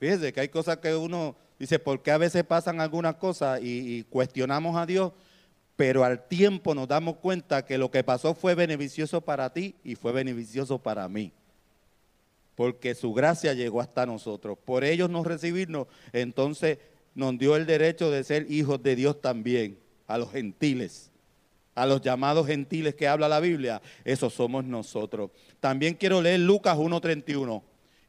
[0.05, 3.97] Fíjese que hay cosas que uno dice, ¿por qué a veces pasan algunas cosas y,
[3.97, 5.13] y, cuestionamos a Dios?
[5.77, 9.95] Pero al tiempo nos damos cuenta que lo que pasó fue beneficioso para ti y
[9.95, 11.33] fue beneficioso para mí.
[12.55, 14.59] Porque su gracia llegó hasta nosotros.
[14.63, 16.77] Por ellos no recibirnos, entonces
[17.15, 21.11] nos dio el derecho de ser hijos de Dios también, a los gentiles
[21.75, 25.33] a los llamados gentiles que habla la Biblia, esos somos nosotros.
[25.59, 27.63] También quiero leer Lucas 1.31.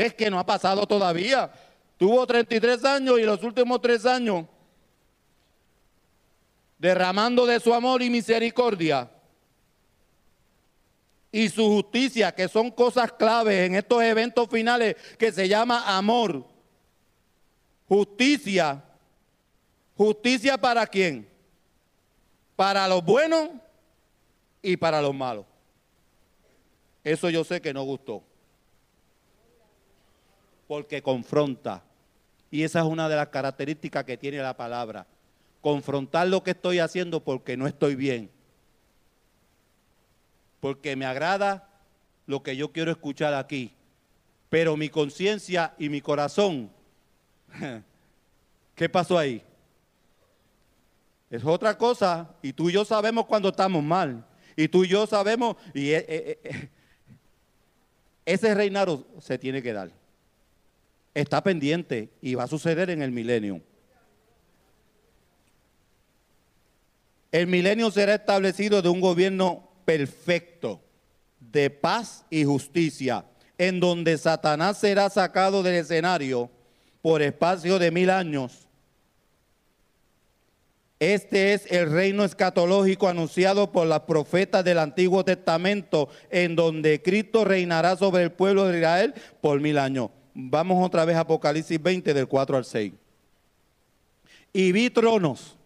[0.00, 1.52] Es que no ha pasado todavía.
[1.98, 4.46] Tuvo 33 años y los últimos tres años
[6.78, 9.10] derramando de su amor y misericordia
[11.30, 16.46] y su justicia, que son cosas claves en estos eventos finales que se llama amor.
[17.86, 18.82] Justicia.
[19.98, 21.28] ¿Justicia para quién?
[22.56, 23.50] Para los buenos
[24.62, 25.44] y para los malos.
[27.04, 28.29] Eso yo sé que no gustó
[30.70, 31.82] porque confronta.
[32.48, 35.04] Y esa es una de las características que tiene la palabra.
[35.60, 38.30] Confrontar lo que estoy haciendo porque no estoy bien.
[40.60, 41.68] Porque me agrada
[42.24, 43.72] lo que yo quiero escuchar aquí.
[44.48, 46.70] Pero mi conciencia y mi corazón,
[48.76, 49.42] ¿qué pasó ahí?
[51.30, 52.32] Es otra cosa.
[52.42, 54.24] Y tú y yo sabemos cuando estamos mal.
[54.54, 56.68] Y tú y yo sabemos, y e, e, e,
[58.24, 59.99] ese reinado se tiene que dar
[61.14, 63.60] está pendiente y va a suceder en el milenio.
[67.32, 70.80] El milenio será establecido de un gobierno perfecto,
[71.38, 73.24] de paz y justicia,
[73.56, 76.50] en donde Satanás será sacado del escenario
[77.02, 78.66] por espacio de mil años.
[80.98, 87.44] Este es el reino escatológico anunciado por las profetas del Antiguo Testamento, en donde Cristo
[87.44, 90.10] reinará sobre el pueblo de Israel por mil años.
[90.48, 92.92] Vamos otra vez a Apocalipsis 20 del 4 al 6.
[94.52, 95.56] Y vi tronos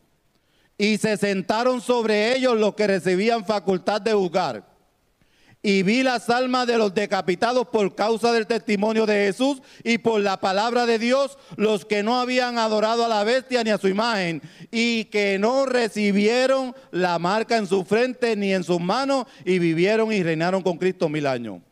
[0.77, 4.75] y se sentaron sobre ellos los que recibían facultad de juzgar.
[5.62, 10.20] Y vi las almas de los decapitados por causa del testimonio de Jesús y por
[10.20, 13.89] la palabra de Dios, los que no habían adorado a la bestia ni a su
[13.89, 19.59] imagen, y que no recibieron la marca en su frente ni en sus manos, y
[19.59, 21.62] vivieron y reinaron con Cristo mil años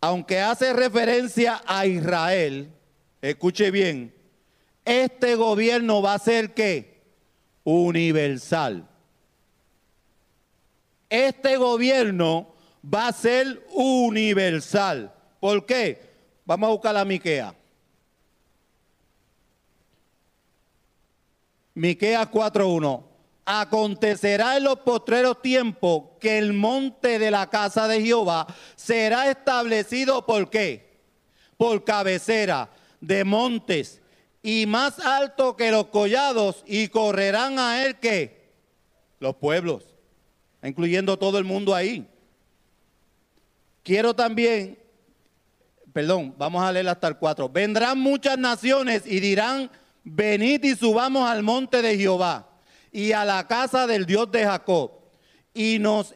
[0.00, 2.72] aunque hace referencia a Israel,
[3.20, 4.14] escuche bien,
[4.84, 7.02] este gobierno va a ser qué?
[7.64, 8.88] Universal.
[11.10, 15.12] Este gobierno va a ser universal.
[15.40, 16.00] ¿Por qué?
[16.44, 17.54] Vamos a buscar la Miquea.
[21.74, 23.07] Miquea 4.1
[23.50, 28.46] acontecerá en los postreros tiempos que el monte de la casa de Jehová
[28.76, 31.00] será establecido por qué?
[31.56, 32.68] Por cabecera
[33.00, 34.02] de montes
[34.42, 38.50] y más alto que los collados y correrán a él que
[39.18, 39.94] los pueblos.
[40.62, 42.06] incluyendo todo el mundo ahí.
[43.82, 44.78] Quiero también,
[45.94, 47.48] perdón, vamos a leer hasta el 4.
[47.48, 49.70] Vendrán muchas naciones y dirán,
[50.04, 52.47] venid y subamos al monte de Jehová
[52.92, 54.92] y a la casa del Dios de Jacob
[55.54, 56.14] y nos,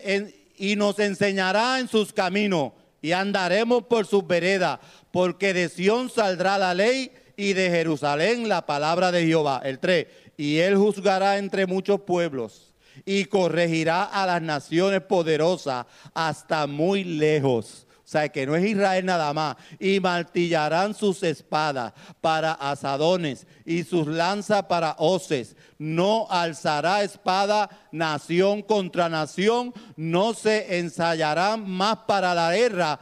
[0.57, 4.79] y nos enseñará en sus caminos y andaremos por sus veredas,
[5.11, 9.61] porque de Sión saldrá la ley y de Jerusalén la palabra de Jehová.
[9.64, 10.07] El 3.
[10.37, 12.73] Y él juzgará entre muchos pueblos
[13.05, 17.87] y corregirá a las naciones poderosas hasta muy lejos.
[18.13, 19.57] Sea, que no es Israel nada más.
[19.79, 25.57] Y martillarán sus espadas para asadones y sus lanzas para hoces.
[25.79, 29.73] No alzará espada nación contra nación.
[29.97, 33.01] No se ensayarán más para la guerra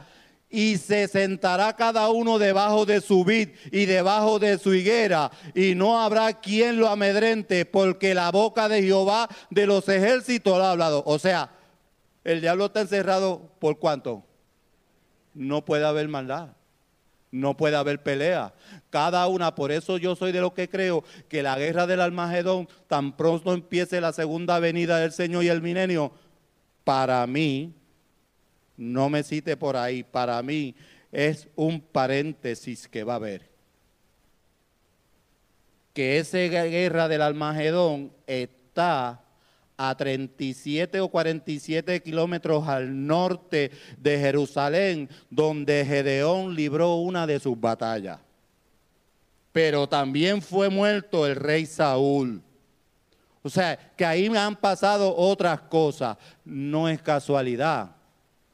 [0.49, 5.75] y se sentará cada uno debajo de su vid y debajo de su higuera, y
[5.75, 10.71] no habrá quien lo amedrente, porque la boca de Jehová de los ejércitos lo ha
[10.71, 11.03] hablado.
[11.05, 11.51] O sea,
[12.25, 14.25] el diablo está encerrado por cuánto?
[15.33, 16.49] No puede haber maldad.
[17.31, 18.53] No puede haber pelea.
[18.89, 22.67] Cada una, por eso yo soy de lo que creo que la guerra del Almagedón,
[22.87, 26.11] tan pronto empiece la segunda venida del Señor y el milenio,
[26.83, 27.73] para mí,
[28.75, 30.75] no me cite por ahí, para mí
[31.11, 33.49] es un paréntesis que va a haber.
[35.93, 39.21] Que esa guerra del Almagedón está
[39.77, 47.59] a 37 o 47 kilómetros al norte de Jerusalén, donde Gedeón libró una de sus
[47.59, 48.19] batallas.
[49.51, 52.41] Pero también fue muerto el rey Saúl.
[53.43, 56.17] O sea, que ahí han pasado otras cosas.
[56.45, 57.91] No es casualidad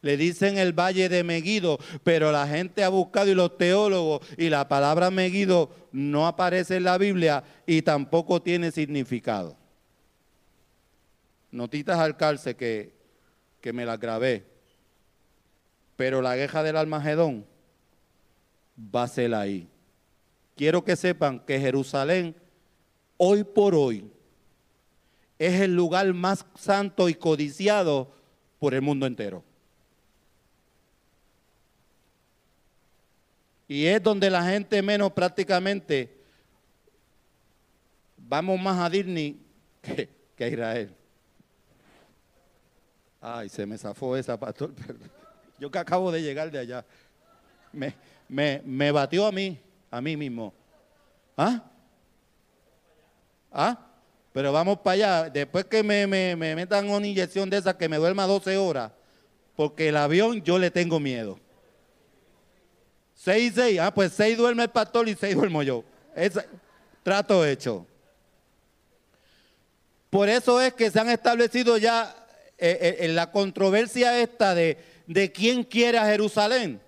[0.01, 4.49] le dicen el valle de Meguido, pero la gente ha buscado y los teólogos y
[4.49, 9.57] la palabra Meguido no aparece en la Biblia y tampoco tiene significado.
[11.57, 12.93] Notitas al calce que,
[13.61, 14.45] que me las grabé.
[15.95, 17.47] Pero la guerra del Almagedón
[18.79, 19.67] va a ser ahí.
[20.55, 22.35] Quiero que sepan que Jerusalén,
[23.17, 24.07] hoy por hoy,
[25.39, 28.13] es el lugar más santo y codiciado
[28.59, 29.43] por el mundo entero.
[33.67, 36.21] Y es donde la gente menos prácticamente
[38.15, 39.41] vamos más a Disney
[39.81, 40.97] que, a Israel.
[43.21, 44.71] Ay, se me zafó esa, pastor.
[45.59, 46.85] Yo que acabo de llegar de allá.
[47.71, 47.95] Me,
[48.27, 49.59] me, me batió a mí,
[49.89, 50.53] a mí mismo.
[51.35, 51.63] ¿Ah?
[53.51, 53.79] ¿Ah?
[54.33, 55.29] Pero vamos para allá.
[55.29, 58.91] Después que me, me, me metan una inyección de esa que me duerma 12 horas,
[59.55, 61.39] porque el avión yo le tengo miedo.
[63.15, 63.79] Seis y seis.
[63.79, 65.83] Ah, pues seis duerme el pastor y seis duermo yo.
[67.01, 67.85] Trato hecho.
[70.09, 72.15] Por eso es que se han establecido ya
[72.57, 76.81] eh, eh, en la controversia esta de, de quién quiere a Jerusalén.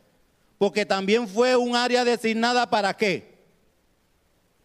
[0.57, 3.39] Porque también fue un área designada para qué.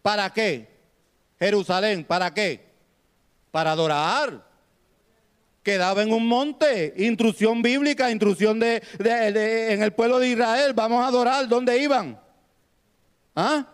[0.01, 0.67] ¿Para qué?
[1.39, 2.65] Jerusalén, ¿para qué?
[3.51, 4.45] Para adorar
[5.65, 11.07] quedaba en un monte, instrucción bíblica, instrucción de, en el pueblo de Israel, vamos a
[11.07, 12.21] adorar, ¿dónde iban?
[13.35, 13.65] ¿Ah?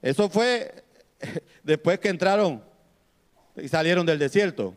[0.00, 0.82] Eso fue
[1.62, 2.64] después que entraron
[3.54, 4.74] y salieron del desierto,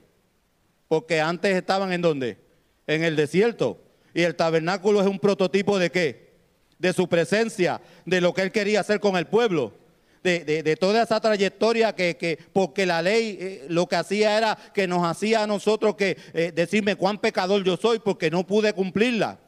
[0.94, 2.38] porque antes estaban en dónde?
[2.86, 3.82] En el desierto.
[4.14, 6.36] Y el tabernáculo es un prototipo de qué?
[6.78, 9.74] De su presencia, de lo que él quería hacer con el pueblo
[10.22, 15.04] de, toda esa trayectoria que, porque la ley eh, lo que hacía era que nos
[15.04, 19.39] hacía a nosotros que eh, decirme cuán pecador yo soy porque no pude cumplirla.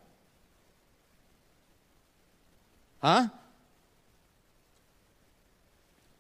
[3.04, 3.32] ¿Ah?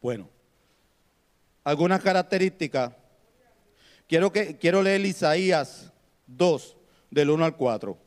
[0.03, 0.29] Bueno,
[1.63, 2.91] algunas características.
[4.07, 5.91] Quiero, que, quiero leer Isaías
[6.27, 6.75] 2,
[7.09, 7.97] del 1 al 4,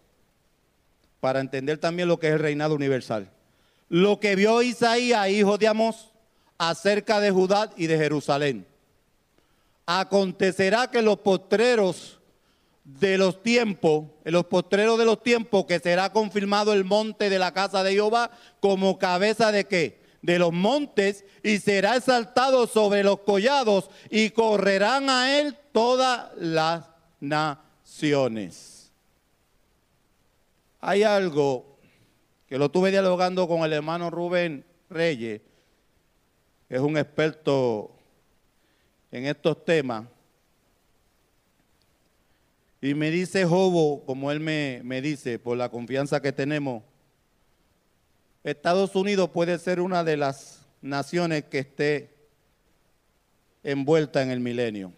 [1.20, 3.30] para entender también lo que es el reinado universal.
[3.88, 6.12] Lo que vio Isaías, hijo de Amós,
[6.58, 8.66] acerca de Judá y de Jerusalén.
[9.86, 12.20] Acontecerá que los postreros
[12.84, 17.38] de los tiempos, en los postreros de los tiempos, que será confirmado el monte de
[17.38, 18.30] la casa de Jehová
[18.60, 20.00] como cabeza de qué?
[20.22, 26.84] De los montes y será exaltado sobre los collados y correrán a él todas las
[27.20, 28.90] naciones.
[30.80, 31.78] Hay algo
[32.48, 35.40] que lo tuve dialogando con el hermano Rubén Reyes
[36.68, 37.92] es un experto
[39.12, 40.04] en estos temas.
[42.80, 46.82] Y me dice Jobo, como él me, me, dice, por la confianza que tenemos,
[48.42, 52.10] Estados Unidos puede ser una de las naciones que esté
[53.62, 54.97] envuelta en el milenio.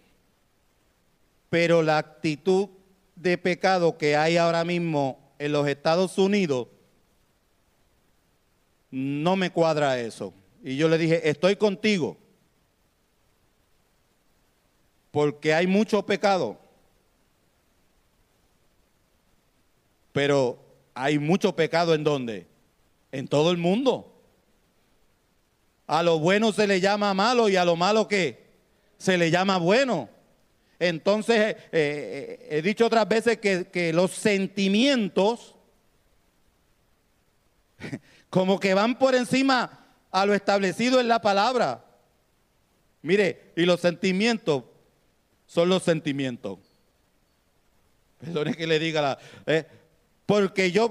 [1.51, 2.69] Pero la actitud
[3.13, 6.69] de pecado que hay ahora mismo en los Estados Unidos
[8.89, 10.33] no me cuadra eso.
[10.63, 12.15] Y yo le dije, estoy contigo,
[15.11, 16.57] porque hay mucho pecado,
[20.13, 20.57] pero
[20.93, 22.47] hay mucho pecado en dónde?
[23.11, 24.09] En todo el mundo.
[25.85, 28.41] A lo bueno se le llama malo y a lo malo que
[28.97, 30.20] se le llama bueno.
[30.81, 35.53] Entonces, eh, eh, he dicho otras veces que, los sentimientos
[38.31, 41.85] como que van por encima a lo establecido en la palabra.
[43.03, 44.63] Mire, y los sentimientos
[45.45, 46.57] son los sentimientos.
[48.17, 49.19] Perdone que le diga la...
[49.45, 49.67] Eh,
[50.25, 50.89] porque yo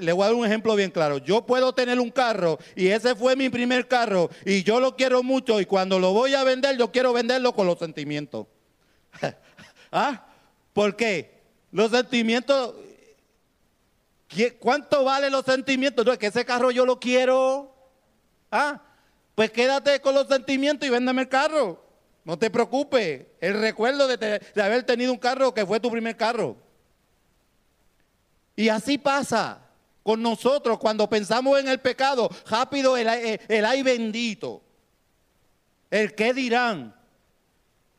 [0.00, 1.16] le voy a dar un ejemplo bien claro.
[1.16, 5.22] Yo puedo tener un carro y ese fue mi primer carro y yo lo quiero
[5.22, 8.46] mucho y cuando lo voy a vender yo quiero venderlo con los sentimientos.
[9.92, 10.26] ¿Ah?
[10.72, 11.40] ¿Por qué?
[11.72, 12.74] Los sentimientos...
[14.60, 16.06] ¿Cuánto valen los sentimientos?
[16.06, 17.74] No, es que ese carro yo lo quiero.
[18.50, 18.80] Ah,
[19.34, 21.82] pues quédate con los sentimientos y véndeme el carro.
[22.24, 23.26] No te preocupes.
[23.40, 26.56] El recuerdo de, de haber tenido un carro que fue tu primer carro.
[28.54, 29.60] Y así pasa
[30.02, 32.28] con nosotros cuando pensamos en el pecado.
[32.48, 33.08] Rápido el,
[33.48, 34.62] el, ay bendito.
[35.90, 36.94] El qué dirán.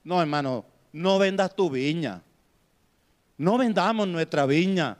[0.03, 2.21] No, hermano, no vendas tu viña.
[3.37, 4.97] No vendamos nuestra viña.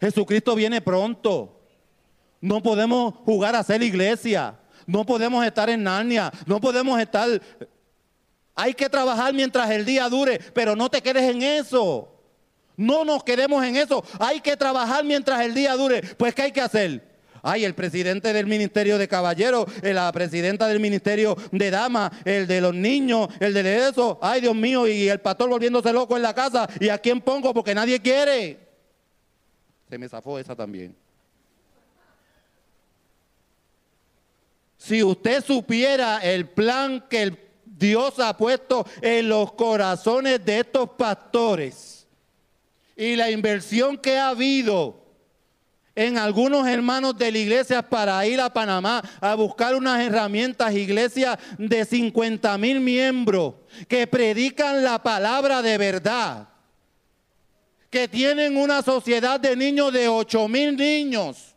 [0.00, 1.60] Jesucristo viene pronto.
[2.40, 4.58] No podemos jugar a ser iglesia.
[4.86, 6.32] No podemos estar en Narnia.
[6.46, 7.40] No podemos estar...
[8.54, 12.12] Hay que trabajar mientras el día dure, pero no te quedes en eso.
[12.76, 14.02] No nos quedemos en eso.
[14.18, 16.02] Hay que trabajar mientras el día dure.
[16.02, 17.09] Pues, ¿qué hay que hacer?
[17.42, 22.46] Ay, el presidente del Ministerio de Caballeros, eh, la presidenta del Ministerio de Damas, el
[22.46, 24.18] de los niños, el de eso.
[24.22, 26.68] Ay, Dios mío, y el pastor volviéndose loco en la casa.
[26.78, 27.54] ¿Y a quién pongo?
[27.54, 28.58] Porque nadie quiere.
[29.88, 30.94] Se me zafó esa también.
[34.76, 42.00] Si usted supiera el plan que Dios ha puesto en los corazones de estos pastores,
[43.00, 44.99] y la inversión que ha habido
[45.94, 51.38] en algunos hermanos de la iglesia para ir a Panamá a buscar unas herramientas, iglesias
[51.58, 53.54] de 50 mil miembros
[53.88, 56.48] que predican la palabra de verdad,
[57.90, 61.54] que tienen una sociedad de niños de 8 mil niños.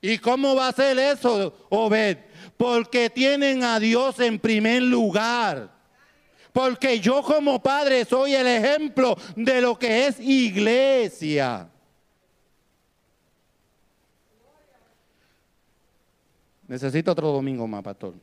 [0.00, 2.16] ¿Y cómo va a ser eso, Obed?
[2.56, 5.70] Porque tienen a Dios en primer lugar.
[6.52, 11.68] Porque yo como padre soy el ejemplo de lo que es iglesia.
[16.70, 18.14] Necesito otro domingo más, pastor.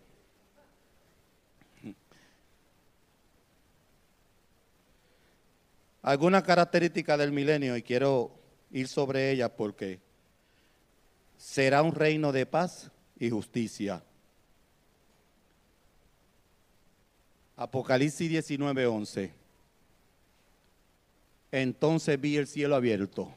[6.02, 8.32] Alguna característica del milenio y quiero
[8.72, 10.00] ir sobre ella porque
[11.36, 12.90] será un reino de paz
[13.20, 14.02] y justicia.
[17.58, 19.34] Apocalipsis 19, 11.
[21.52, 23.30] Entonces vi el cielo abierto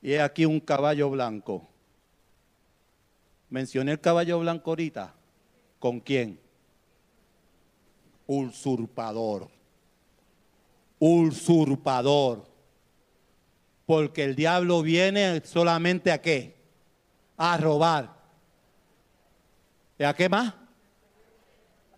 [0.00, 1.66] y he aquí un caballo blanco.
[3.50, 5.14] Mencioné el caballo blanco ahorita.
[5.78, 6.40] ¿Con quién?
[8.26, 9.48] Usurpador.
[10.98, 12.48] Usurpador.
[13.84, 16.56] Porque el diablo viene solamente a qué?
[17.36, 18.16] A robar.
[19.98, 20.54] ¿Y a qué más?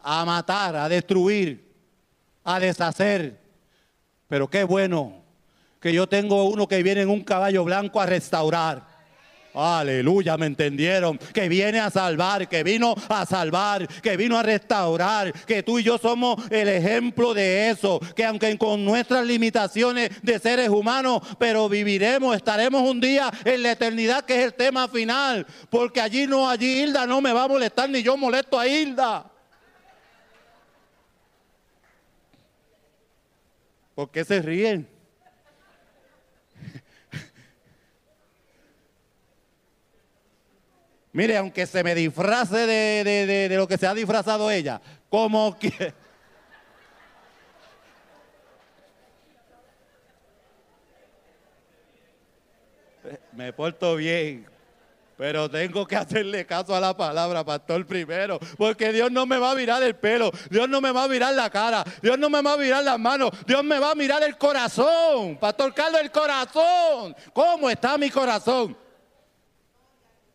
[0.03, 1.73] a matar, a destruir,
[2.45, 3.41] a deshacer.
[4.29, 5.23] Pero qué bueno
[5.81, 8.87] que yo tengo uno que viene en un caballo blanco a restaurar.
[9.55, 11.19] Aleluya, me entendieron.
[11.19, 15.33] Que viene a salvar, que vino a salvar, que vino a restaurar.
[15.45, 18.01] Que tú y yo somos el ejemplo de eso.
[18.17, 23.73] Que aunque con nuestras limitaciones de seres humanos, pero viviremos, estaremos un día en la
[23.73, 25.47] eternidad, que es el tema final.
[25.69, 29.27] Porque allí no, allí Hilda no me va a molestar, ni yo molesto a Hilda.
[33.95, 34.92] ¿Por qué se ríen?
[41.13, 45.71] Mire, aunque se me disfrace de, lo que se ha disfrazado ella, como que...
[53.33, 54.51] me porto bien.
[55.19, 58.41] Pero tengo que hacerle caso a la palabra, pastor, primero.
[58.57, 60.33] Porque Dios no me va a mirar el pelo.
[60.51, 61.85] Dios no me va a mirar la cara.
[62.01, 63.31] Dios no me va a mirar las manos.
[63.47, 65.37] Dios me va a mirar el corazón.
[65.37, 67.15] Pastor Carlos, el corazón.
[67.35, 68.75] ¿Cómo está mi corazón?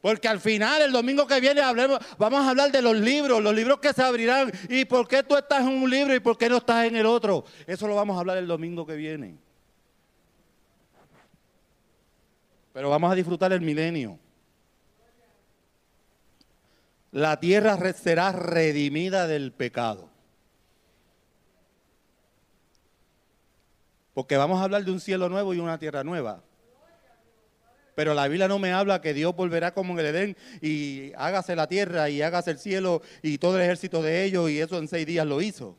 [0.08, 3.54] Porque al final, el domingo que viene, hablemos, vamos a hablar de los libros, los
[3.54, 4.50] libros que se abrirán.
[4.70, 7.06] ¿Y por qué tú estás en un libro y por qué no estás en el
[7.06, 7.44] otro?
[7.66, 9.38] Eso lo vamos a hablar el domingo que viene.
[12.72, 14.18] Pero vamos a disfrutar el milenio.
[17.12, 20.10] La tierra será redimida del pecado.
[24.14, 26.47] Porque vamos a hablar de un cielo nuevo y una tierra nueva.
[27.98, 31.56] Pero la Biblia no me habla que Dios volverá como en el Edén y hágase
[31.56, 34.88] la tierra y hágase el cielo y todo el ejército de ellos y eso en
[34.88, 35.76] seis días lo hizo.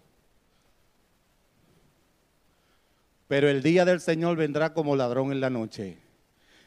[3.28, 5.96] Pero el día del Señor vendrá como ladrón en la noche,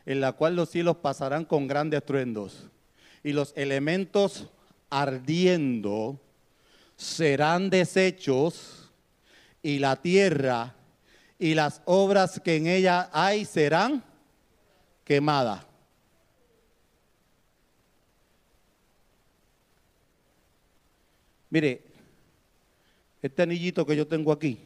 [0.06, 2.70] en la cual los cielos pasarán con grandes estruendos
[3.22, 4.48] y los elementos
[4.90, 6.18] ardiendo
[6.96, 8.90] serán deshechos
[9.62, 10.76] y la tierra
[11.38, 14.10] y las obras que en ella hay serán
[15.12, 15.68] quemada.
[21.50, 21.82] Mire,
[23.22, 24.58] este anillito que yo tengo aquí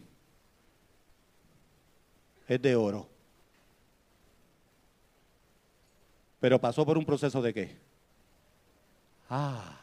[2.48, 3.10] es de oro.
[6.40, 7.76] Pero pasó por un proceso de qué?
[9.28, 9.80] Ah,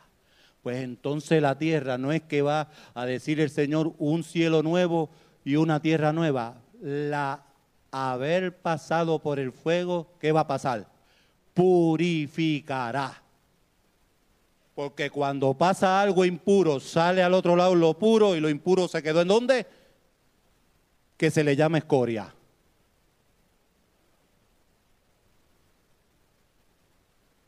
[0.62, 5.10] pues entonces la tierra no es que va a decir el Señor un cielo nuevo
[5.44, 6.62] y una tierra nueva.
[6.80, 7.51] La
[7.92, 10.88] haber pasado por el fuego, ¿qué va a pasar?
[11.54, 13.22] Purificará.
[14.74, 19.02] Porque cuando pasa algo impuro, sale al otro lado lo puro y lo impuro se
[19.02, 19.66] quedó en dónde?
[21.18, 22.34] Que se le llama escoria.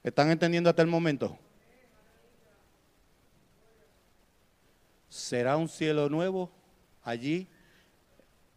[0.02, 1.38] ¿Están entendiendo hasta el momento?
[5.08, 6.50] Será un cielo nuevo
[7.02, 7.48] allí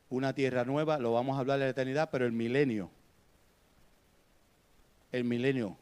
[0.10, 2.90] una tierra nueva, lo vamos a hablar de la eternidad, pero el milenio,
[5.12, 5.78] el milenio,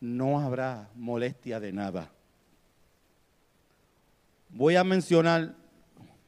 [0.00, 2.10] no habrá molestia de nada.
[4.48, 5.54] Voy a mencionar,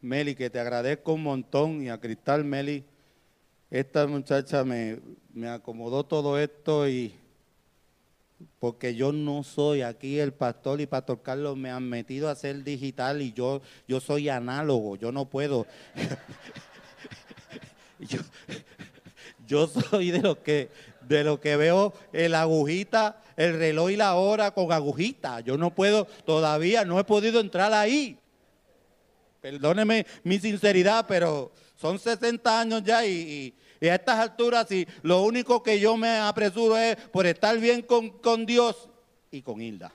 [0.00, 2.84] Meli, que te agradezco un montón, y a Cristal Meli,
[3.70, 5.00] esta muchacha me,
[5.32, 7.14] me acomodó todo esto y
[8.59, 12.62] porque yo no soy aquí el pastor y Pastor Carlos me han metido a ser
[12.62, 15.66] digital y yo, yo soy análogo, yo no puedo.
[19.47, 20.70] yo, soy de lo que
[21.03, 25.40] de lo que veo el agujita, el reloj y la hora con agujita.
[25.40, 28.18] Yo no puedo, todavía no he podido entrar ahí.
[29.40, 33.53] Perdóneme mi sinceridad, pero son 60 años ya y
[33.89, 38.47] a estas alturas, si lo único que yo me apresuro es por estar bien con,
[38.47, 38.89] Dios
[39.30, 39.91] y con Hilda.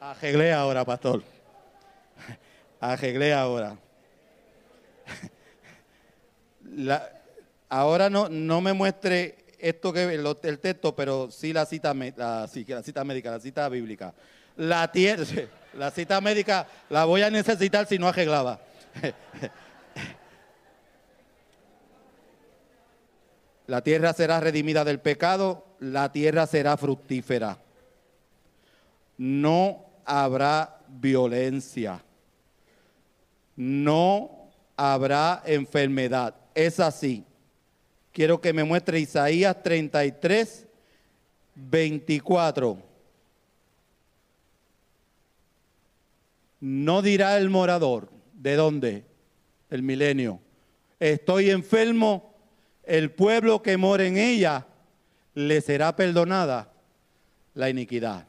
[0.00, 1.22] Arreglé ahora, pastor.
[2.80, 3.76] Arreglé ahora.
[7.68, 12.82] ahora no, no me muestre esto que el, texto, pero sí la cita, la, la
[12.82, 14.14] cita médica, la cita bíblica.
[14.56, 14.90] La,
[15.74, 18.60] la cita médica la voy a necesitar si no arreglaba.
[23.66, 27.58] La tierra será redimida del pecado, la tierra será fructífera.
[29.18, 32.02] No habrá violencia.
[33.56, 36.34] No habrá enfermedad.
[36.54, 37.24] Es así.
[38.12, 40.66] Quiero que me muestre Isaías 33,
[41.54, 42.78] 24.
[46.60, 49.04] No dirá el morador, ¿de dónde?
[49.70, 50.40] El milenio.
[50.98, 52.35] Estoy enfermo
[52.86, 54.66] el pueblo que mora en ella
[55.34, 56.72] le será perdonada
[57.54, 58.26] la iniquidad.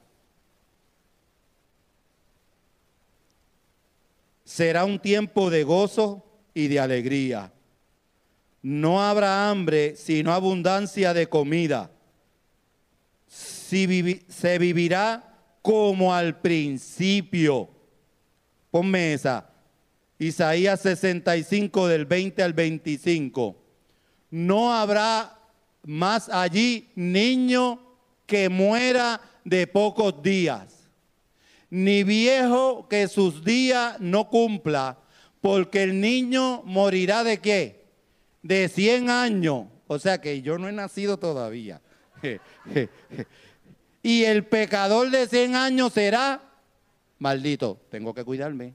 [4.44, 7.54] Será un tiempo de gozo y de alegría.
[8.64, 11.92] No habrá hambre, sino abundancia de comida.
[13.28, 17.70] se vivirá como al principio.
[18.72, 19.50] Ponme esa.
[20.18, 23.67] Isaías 65 del 20 al 25
[24.30, 25.38] no habrá
[25.84, 27.80] más allí niño
[28.26, 30.90] que muera de pocos días,
[31.70, 34.98] ni viejo que sus días no cumpla,
[35.42, 37.86] porque el niño morirá de qué?
[38.42, 39.66] De 100 años.
[39.88, 41.82] O sea que yo no he nacido todavía.
[44.04, 46.42] y el pecador de 100 años será
[47.20, 47.80] maldito.
[47.90, 48.74] Tengo que cuidarme.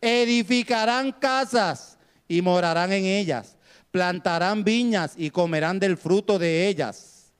[0.00, 3.56] Edificarán casas y morarán en ellas
[3.92, 7.30] plantarán viñas y comerán del fruto de ellas.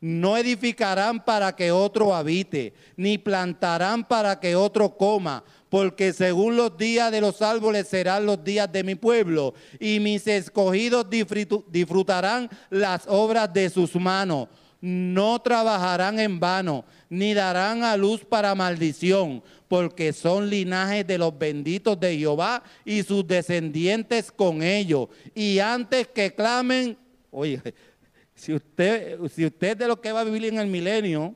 [0.00, 6.76] No edificarán para que otro habite, ni plantarán para que otro coma, porque según los
[6.76, 13.06] días de los árboles serán los días de mi pueblo, y mis escogidos disfrutarán las
[13.08, 14.48] obras de sus manos.
[14.82, 19.42] No trabajarán en vano, ni darán a luz para maldición,
[19.74, 25.08] porque son linajes de los benditos de Jehová y sus descendientes con ellos.
[25.34, 26.96] Y antes que clamen,
[27.32, 27.60] oye,
[28.36, 31.34] si usted, si usted es de los que va a vivir en el milenio,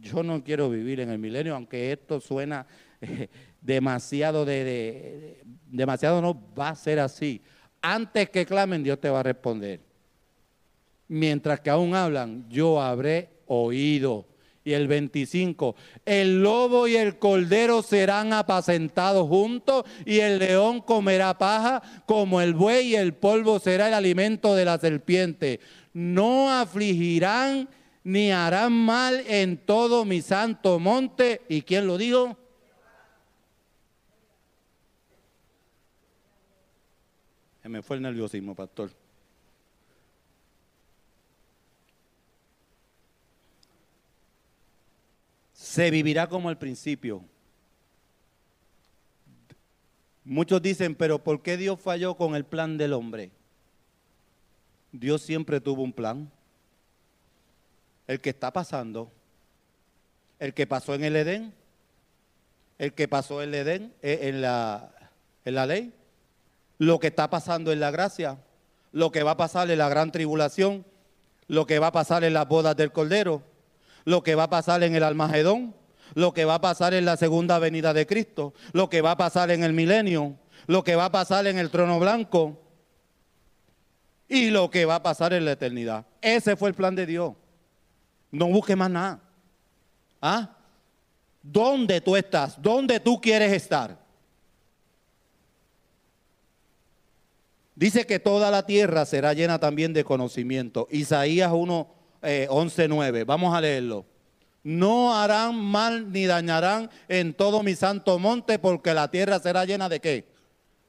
[0.00, 2.64] yo no quiero vivir en el milenio, aunque esto suena
[3.00, 3.28] eh,
[3.60, 7.42] demasiado de, demasiado no va a ser así.
[7.82, 9.80] Antes que clamen, Dios te va a responder.
[11.08, 14.28] Mientras que aún hablan, yo habré oído.
[14.68, 21.38] Y el 25, el lobo y el cordero serán apacentados juntos y el león comerá
[21.38, 25.60] paja como el buey y el polvo será el alimento de la serpiente.
[25.94, 27.70] No afligirán
[28.04, 31.40] ni harán mal en todo mi santo monte.
[31.48, 32.36] ¿Y quién lo dijo?
[37.70, 38.90] me fue el nerviosismo, pastor.
[45.68, 47.22] Se vivirá como al principio.
[50.24, 53.30] Muchos dicen, pero ¿por qué Dios falló con el plan del hombre?
[54.92, 56.30] Dios siempre tuvo un plan.
[58.06, 59.12] El que está pasando,
[60.38, 61.52] el que pasó en el Edén,
[62.78, 64.90] el que pasó en el Edén, eh, en la,
[65.44, 65.92] en la ley,
[66.78, 68.38] lo que está pasando en la gracia,
[68.92, 70.86] lo que va a pasar en la gran tribulación,
[71.46, 73.42] lo que va a pasar en las bodas del Cordero,
[74.08, 75.74] lo que va a pasar en el Almagedón,
[76.14, 79.16] lo que va a pasar en la segunda venida de Cristo, lo que va a
[79.18, 80.34] pasar en el milenio,
[80.66, 82.58] lo que va a pasar en el trono blanco
[84.26, 86.06] y lo que va a pasar en la eternidad.
[86.22, 87.34] Ese fue el plan de Dios.
[88.30, 89.20] No busque más nada.
[90.22, 90.56] ¿Ah?
[91.42, 92.60] ¿Dónde tú estás?
[92.62, 93.98] ¿Dónde tú quieres estar?
[97.74, 100.88] Dice que toda la tierra será llena también de conocimiento.
[100.90, 103.24] Isaías 1, 11, 9.
[103.24, 104.04] Vamos a leerlo.
[104.62, 109.88] No harán mal ni dañarán en todo mi santo monte, porque la tierra será llena
[109.88, 110.26] de qué?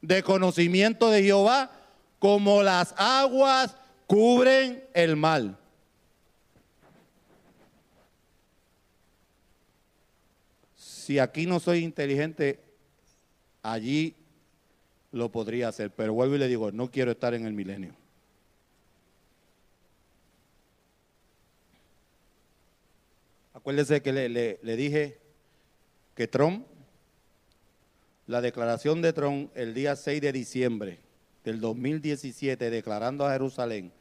[0.02, 1.72] De conocimiento de Jehová,
[2.18, 3.76] como las aguas
[4.08, 5.58] cubren el mal.
[10.76, 12.60] Si aquí no soy inteligente,
[13.64, 14.16] allí
[15.12, 17.99] lo podría hacer, pero vuelvo y le digo, no quiero estar en el milenio.
[23.60, 25.20] Acuérdese que le, le, dije
[26.16, 26.66] que Trump,
[28.26, 31.00] la declaración de Trump el día 6 de diciembre
[31.44, 33.92] del 2017, declarando a Jerusalén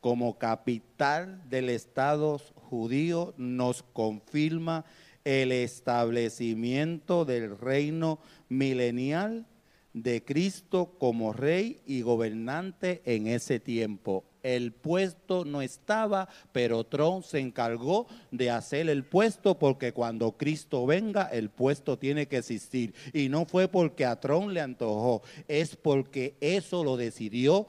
[0.00, 4.84] como capital del Estado judío, nos confirma
[5.24, 9.44] el establecimiento del reino milenial
[9.92, 14.29] de Cristo como rey y gobernante en ese tiempo.
[14.42, 20.86] El puesto no estaba, pero Tron se encargó de hacer el puesto porque cuando Cristo
[20.86, 22.94] venga, el puesto tiene que existir.
[23.12, 27.66] Y no fue porque a Tron le antojó, es porque eso lo decidió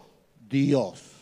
[0.50, 1.22] Dios.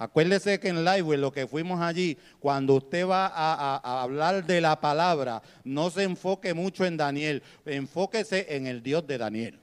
[0.00, 4.80] Acuérdese que en Live, lo que fuimos allí, cuando usted va a, hablar de la
[4.80, 9.60] palabra, no se enfoque mucho en Daniel, enfóquese en el Dios de Daniel.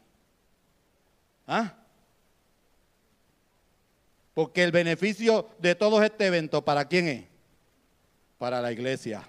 [1.48, 1.74] ¿Ah?
[4.38, 7.24] Porque el beneficio de todo este evento, ¿para quién es?
[8.38, 9.24] Para la iglesia,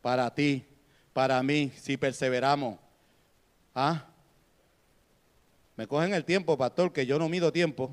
[0.00, 0.64] para ti,
[1.12, 2.78] para mí, si perseveramos.
[3.74, 4.06] ¿Ah?
[5.76, 7.92] Me cogen el tiempo, pastor, que yo no mido tiempo.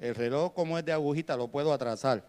[0.00, 2.24] El reloj como es de agujita lo puedo atrasar.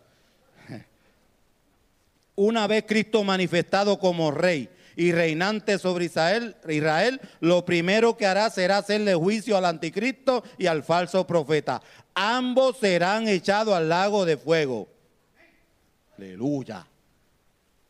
[2.35, 8.49] Una vez Cristo manifestado como rey y reinante sobre Israel, Israel, lo primero que hará
[8.49, 11.81] será hacerle juicio al anticristo y al falso profeta.
[12.13, 14.87] Ambos serán echados al lago de fuego.
[16.17, 16.87] Aleluya.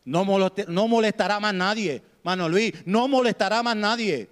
[0.04, 4.30] No, molestará más nadie, mano Luis, no molestará más nadie.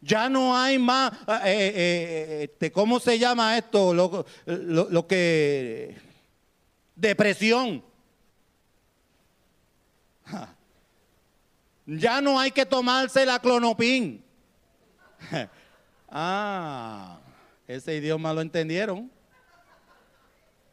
[0.00, 3.92] Ya no hay más, eh, eh, eh, este, ¿cómo se llama esto?
[3.92, 5.96] Lo, lo, que...
[6.94, 7.82] Depresión.
[11.88, 14.22] Ya no hay que tomarse la clonopin.
[16.10, 17.18] ah,
[17.66, 19.10] ese idioma lo entendieron.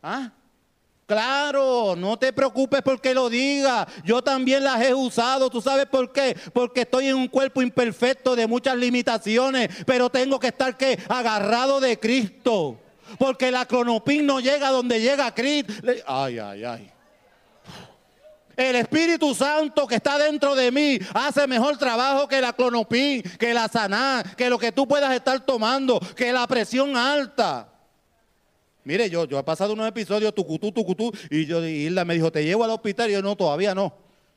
[0.03, 0.29] Ah,
[1.05, 3.87] Claro, no te preocupes porque lo diga.
[4.03, 5.49] Yo también las he usado.
[5.51, 6.35] ¿Tú sabes por qué?
[6.51, 10.97] Porque estoy en un cuerpo imperfecto de muchas limitaciones, pero tengo que estar ¿qué?
[11.07, 12.79] agarrado de Cristo.
[13.19, 15.73] Porque la clonopin no llega donde llega Cristo.
[16.07, 16.91] Ay, ay, ay.
[18.55, 23.53] El Espíritu Santo que está dentro de mí hace mejor trabajo que la clonopin, que
[23.53, 27.69] la saná, que lo que tú puedas estar tomando, que la presión alta.
[28.83, 32.31] Mire, yo, yo he pasado unos episodios, tucutú, tucutú, y yo, y Hilda me dijo,
[32.31, 33.93] te llevo al hospital, y yo no, todavía no,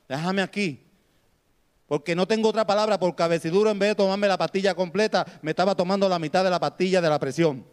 [0.07, 0.83] déjame aquí.
[1.85, 5.51] Porque no tengo otra palabra, por cabeciduro, en vez de tomarme la pastilla completa, me
[5.51, 7.63] estaba tomando la mitad de la pastilla de la presión.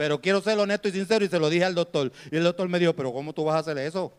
[0.00, 2.10] Pero quiero ser honesto y sincero y se lo dije al doctor.
[2.30, 4.10] Y el doctor me dijo, pero ¿cómo tú vas a hacer eso?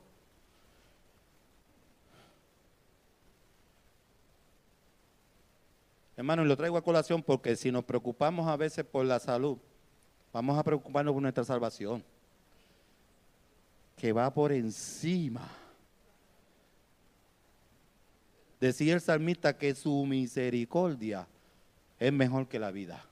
[6.15, 9.57] Hermano, y lo traigo a colación porque si nos preocupamos a veces por la salud,
[10.31, 12.03] vamos a preocuparnos por nuestra salvación,
[13.97, 15.49] que va por encima.
[18.59, 21.27] Decía el salmista que su misericordia
[21.97, 23.03] es mejor que la vida.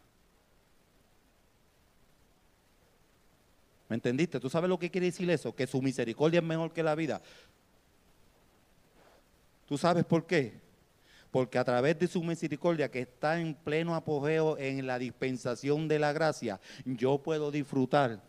[3.89, 4.39] ¿Me entendiste?
[4.39, 5.53] ¿Tú sabes lo que quiere decir eso?
[5.53, 7.21] Que su misericordia es mejor que la vida.
[9.67, 10.69] ¿Tú sabes por qué?
[11.31, 15.99] porque a través de su misericordia que está en pleno apogeo en la dispensación de
[15.99, 18.21] la gracia, yo puedo disfrutar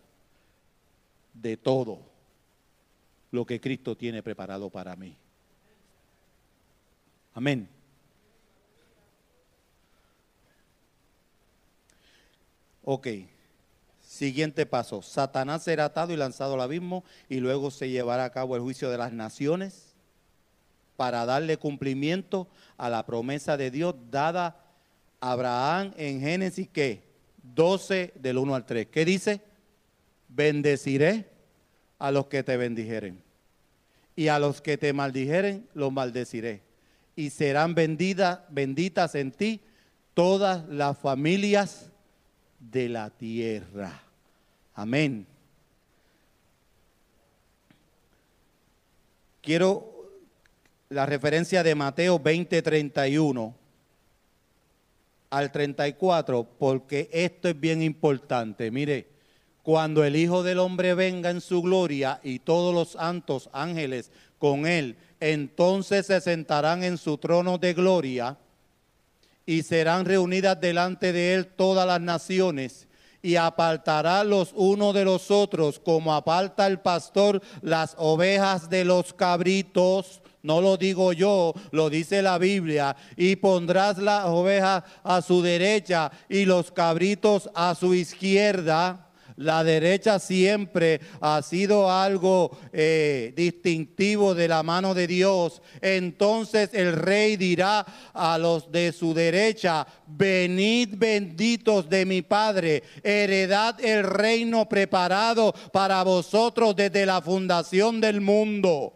[1.33, 2.01] de todo
[3.31, 5.17] lo que Cristo tiene preparado para mí.
[7.33, 7.69] Amén.
[12.83, 13.07] Ok,
[14.21, 15.01] siguiente paso.
[15.01, 18.91] Satanás será atado y lanzado al abismo y luego se llevará a cabo el juicio
[18.91, 19.95] de las naciones
[20.97, 22.47] para darle cumplimiento
[22.77, 24.63] a la promesa de Dios dada
[25.23, 27.03] a Abraham en Génesis que
[27.43, 28.89] 12 del 1 al 3.
[28.89, 29.41] ¿Qué dice?
[30.29, 31.31] Bendeciré
[31.99, 33.23] a los que te bendijeren
[34.17, 36.63] y a los que te maldijeren los maldeciré
[37.17, 39.63] y serán benditas, benditas en ti
[40.13, 41.91] todas las familias
[42.59, 44.10] de la tierra.
[44.81, 45.27] Amén.
[49.43, 50.09] Quiero
[50.89, 53.55] la referencia de Mateo 20, 31
[55.29, 58.71] al 34, porque esto es bien importante.
[58.71, 59.09] Mire,
[59.63, 64.67] cuando el Hijo del Hombre venga en su gloria y todos los santos ángeles con
[64.67, 68.39] él, entonces se sentarán en su trono de gloria
[69.45, 72.87] y serán reunidas delante de él todas las naciones
[73.23, 79.13] y apartará los unos de los otros como aparta el pastor las ovejas de los
[79.13, 85.43] cabritos no lo digo yo, lo dice la Biblia, y pondrás las ovejas a su
[85.43, 89.10] derecha y los cabritos a su izquierda.
[89.41, 95.63] La derecha siempre ha sido algo eh, distintivo de la mano de Dios.
[95.81, 103.83] Entonces el rey dirá a los de su derecha, venid benditos de mi Padre, heredad
[103.83, 108.93] el reino preparado para vosotros desde la fundación del mundo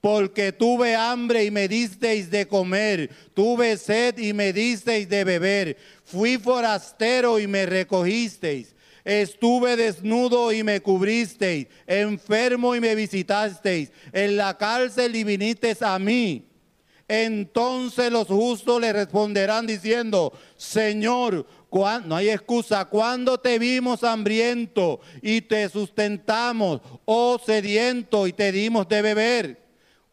[0.00, 5.76] porque tuve hambre y me disteis de comer, tuve sed y me disteis de beber,
[6.04, 8.74] fui forastero y me recogisteis,
[9.04, 15.98] estuve desnudo y me cubristeis, enfermo y me visitasteis, en la cárcel y vinisteis a
[15.98, 16.46] mí.
[17.08, 21.46] Entonces los justos le responderán diciendo, Señor,
[22.04, 22.84] no hay excusa.
[22.84, 29.62] Cuando te vimos hambriento y te sustentamos, o sediento y te dimos de beber?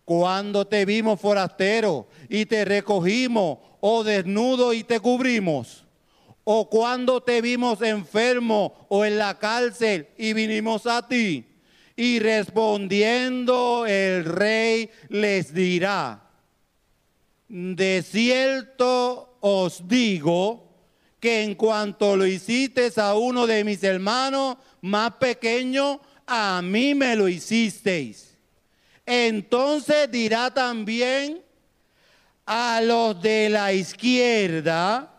[0.05, 5.85] Cuando te vimos forastero y te recogimos, o desnudo y te cubrimos.
[6.51, 11.45] O cuando te vimos enfermo o en la cárcel y vinimos a ti.
[11.95, 16.23] Y respondiendo el rey les dirá,
[17.47, 20.73] de cierto os digo
[21.19, 27.15] que en cuanto lo hiciste a uno de mis hermanos más pequeños, a mí me
[27.15, 28.35] lo hicisteis.
[29.05, 31.43] Entonces dirá también
[32.43, 35.18] a los de la izquierda,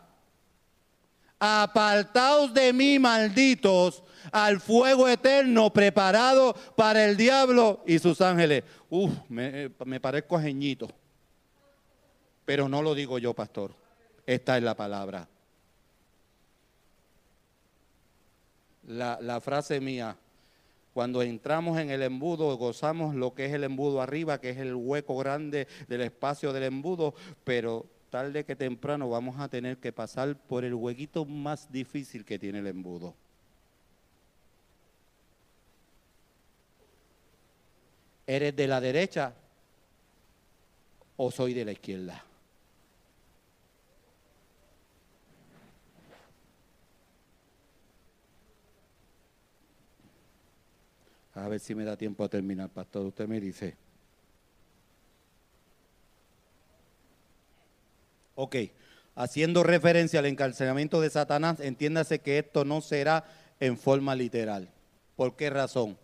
[1.43, 8.63] apartaos de mí, malditos, al fuego eterno preparado para el diablo y sus ángeles.
[8.91, 10.87] Uf, me, parezco a Jeñito.
[12.45, 13.73] Pero no lo digo yo, pastor.
[14.27, 15.27] Esta es la palabra.
[18.87, 20.15] La, la frase mía,
[20.93, 24.75] cuando entramos en el embudo, gozamos lo que es el embudo arriba, que es el
[24.75, 30.35] hueco grande del espacio del embudo, pero tarde que temprano vamos a tener que pasar
[30.35, 33.15] por el huequito más difícil que tiene el embudo.
[38.27, 39.33] ¿Eres de la derecha
[41.15, 42.23] o soy de la izquierda?
[51.33, 53.05] A ver si me da tiempo a terminar, pastor.
[53.05, 53.90] Usted me dice.
[58.43, 58.55] Ok,
[59.13, 63.23] haciendo referencia al encarcelamiento de Satanás, entiéndase que esto no será
[63.59, 64.67] en forma literal.
[65.15, 65.95] ¿Por qué razón?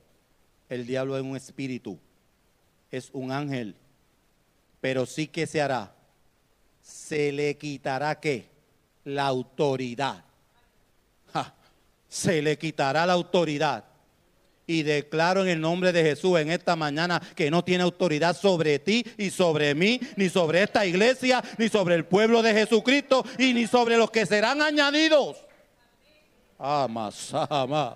[0.70, 1.98] El diablo es un espíritu,
[2.92, 3.74] es un ángel,
[4.82, 5.96] pero sí que se hará.
[6.84, 8.46] Se le quitará qué?
[9.04, 10.24] La autoridad.
[12.08, 13.84] se le quitará la autoridad
[14.68, 18.80] y declaro en el nombre de Jesús en esta mañana que no tiene autoridad sobre
[18.80, 23.54] ti y sobre mí, ni sobre esta iglesia, ni sobre el pueblo de Jesucristo y
[23.54, 25.38] ni sobre los que serán añadidos.
[26.60, 27.96] Amas, amas.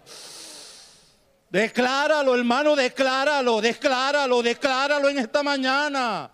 [1.49, 6.31] Decláralo, hermano, decláralo, decláralo, decláralo en esta mañana.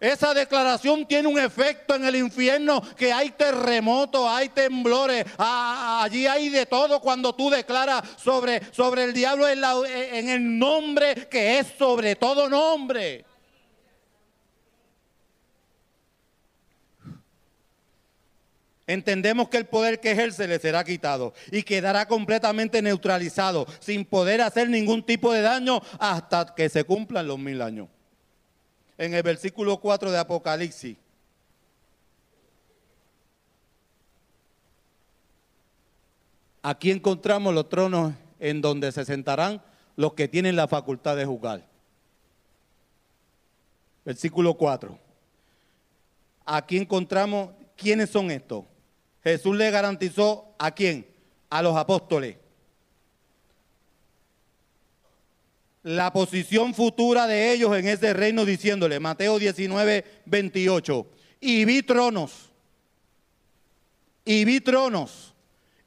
[0.00, 6.48] Esa declaración tiene un efecto en el infierno, que hay terremotos, hay temblores, allí hay
[6.48, 11.66] de todo cuando tú declaras sobre, sobre el diablo en, en el nombre que es
[11.78, 13.26] sobre todo nombre.
[18.86, 24.40] Entendemos que el poder que ejerce le será quitado y quedará completamente neutralizado, sin poder
[24.40, 27.88] hacer ningún tipo de daño hasta que se cumplan los mil años
[29.00, 30.94] en el versículo 4 de Apocalipsis.
[36.60, 39.62] Aquí encontramos los tronos en donde se sentarán
[39.96, 41.66] los que tienen la facultad de juzgar.
[44.04, 44.98] Versículo 4.
[46.44, 48.66] Aquí encontramos quiénes son estos.
[49.24, 51.06] Jesús le garantizó a quién?
[51.48, 52.36] A los apóstoles.
[55.82, 61.06] La posición futura de ellos en ese reino diciéndole, Mateo 19, 28,
[61.40, 62.50] y vi tronos,
[64.24, 65.34] y vi tronos,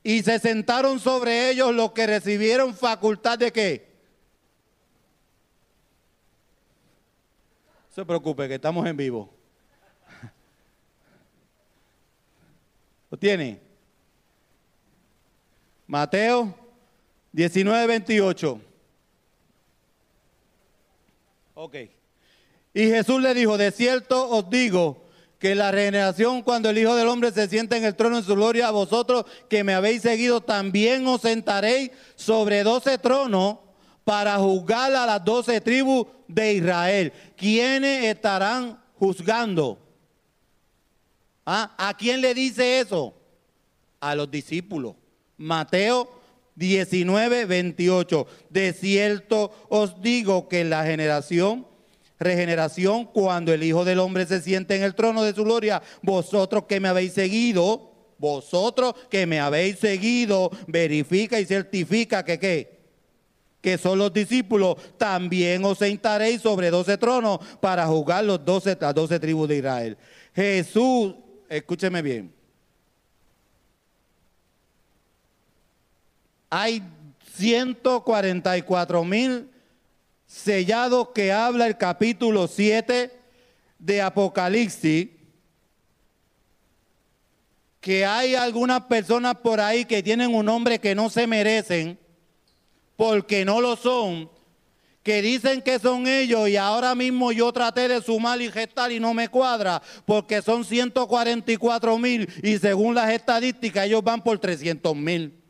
[0.01, 3.93] y se sentaron sobre ellos los que recibieron facultad de qué?
[7.89, 9.31] No se preocupe que estamos en vivo.
[13.11, 13.61] ¿Lo tiene?
[15.85, 16.57] Mateo
[17.31, 18.72] 19, 28.
[21.63, 21.75] Ok.
[22.73, 25.05] Y Jesús le dijo, de cierto os digo
[25.39, 28.35] que la regeneración cuando el Hijo del Hombre se sienta en el trono en su
[28.35, 33.59] gloria, a vosotros que me habéis seguido, también os sentaréis sobre doce tronos
[34.03, 37.13] para juzgar a las doce tribus de Israel.
[37.37, 39.79] ¿Quiénes estarán juzgando?
[41.45, 41.73] ¿Ah?
[41.77, 43.13] ¿A quién le dice eso?
[44.01, 44.95] A los discípulos.
[45.37, 46.22] Mateo
[46.55, 48.27] 19, 28.
[48.49, 51.67] De cierto os digo que en la generación,
[52.19, 56.65] regeneración, cuando el Hijo del Hombre se siente en el trono de su gloria, vosotros
[56.67, 62.73] que me habéis seguido, vosotros que me habéis seguido, verifica y certifica que qué
[63.63, 68.93] que son los discípulos, también os sentaréis sobre doce tronos para juzgar los doce, las
[68.93, 69.97] doce tribus de Israel.
[70.35, 71.15] Jesús,
[71.47, 72.33] escúcheme bien,
[76.55, 76.83] hay
[77.35, 79.49] 144 mil
[80.27, 83.11] sellados que habla el capítulo 7
[83.79, 85.07] de Apocalipsis,
[87.81, 91.97] que hay algunas personas por ahí que tienen un nombre que no se merecen,
[92.97, 94.29] porque no lo son,
[95.01, 98.99] que dicen que son ellos y ahora mismo yo traté de sumar y gestar y
[98.99, 104.95] no me cuadra, porque son 144 mil y según las estadísticas ellos van por 300
[104.95, 105.42] mil.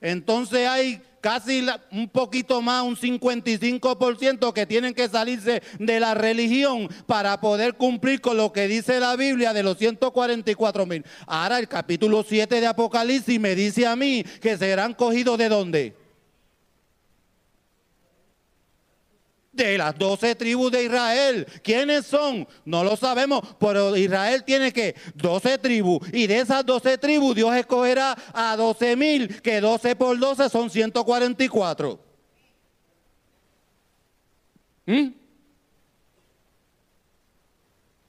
[0.00, 6.88] Entonces hay casi un poquito más, un 55% que tienen que salirse de la religión
[7.06, 11.04] para poder cumplir con lo que dice la Biblia de los 144 mil.
[11.26, 15.99] Ahora el capítulo 7 de Apocalipsis me dice a mí que serán cogidos de dónde?
[19.64, 21.46] De las doce tribus de Israel.
[21.62, 22.46] ¿Quiénes son?
[22.64, 26.06] No lo sabemos, pero Israel tiene que doce tribus.
[26.12, 30.70] Y de esas doce tribus Dios escogerá a doce mil, que doce por doce son
[30.70, 32.00] 144.
[34.86, 35.08] ¿Mm?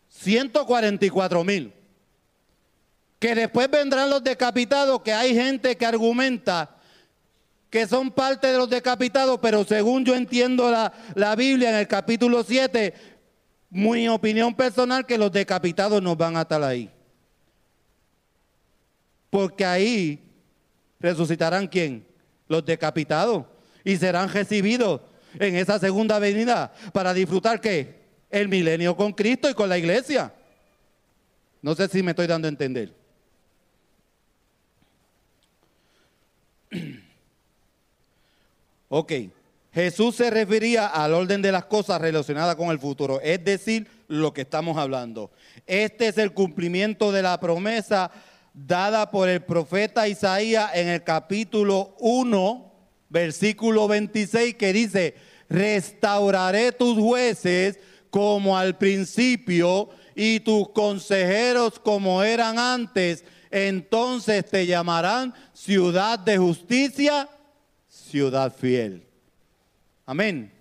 [0.10, 1.74] 144 mil.
[3.20, 6.81] Que después vendrán los decapitados, que hay gente que argumenta
[7.72, 11.88] que son parte de los decapitados, pero según yo entiendo la, la Biblia en el
[11.88, 12.94] capítulo 7,
[13.70, 16.92] mi opinión personal que los decapitados no van a estar ahí.
[19.30, 20.20] Porque ahí
[21.00, 22.06] resucitarán quién?
[22.50, 23.46] Los decapitados
[23.86, 25.02] y serán recibidos.
[25.40, 28.02] en esa segunda venida para disfrutar qué?
[28.30, 30.34] El milenio con Cristo y con la iglesia.
[31.62, 33.01] No sé si me estoy dando a entender.
[38.94, 39.14] Ok,
[39.72, 44.34] Jesús se refería al orden de las cosas relacionadas con el futuro, es decir, lo
[44.34, 45.32] que estamos hablando.
[45.66, 48.12] Este es el cumplimiento de la promesa
[48.54, 52.74] dada por el profeta Isaías en el capítulo 1,
[53.08, 55.16] versículo 26, que dice,
[55.48, 65.34] restauraré tus jueces como al principio y tus consejeros como eran antes, entonces te llamarán
[65.54, 67.30] ciudad de justicia,
[68.12, 69.08] ciudad fiel.
[70.06, 70.52] Amén.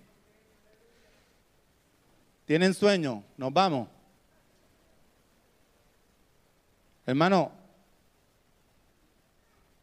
[2.45, 3.23] ¿Tienen sueño?
[3.35, 3.89] Nos vamos.
[7.05, 7.51] Hermano,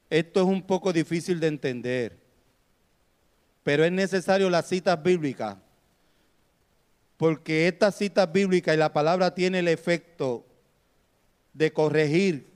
[0.09, 2.19] esto es un poco difícil de entender,
[3.63, 5.59] pero es necesario las citas bíblicas,
[7.19, 10.47] porque estas citas bíblicas y la palabra tiene el efecto
[11.53, 12.51] de corregir,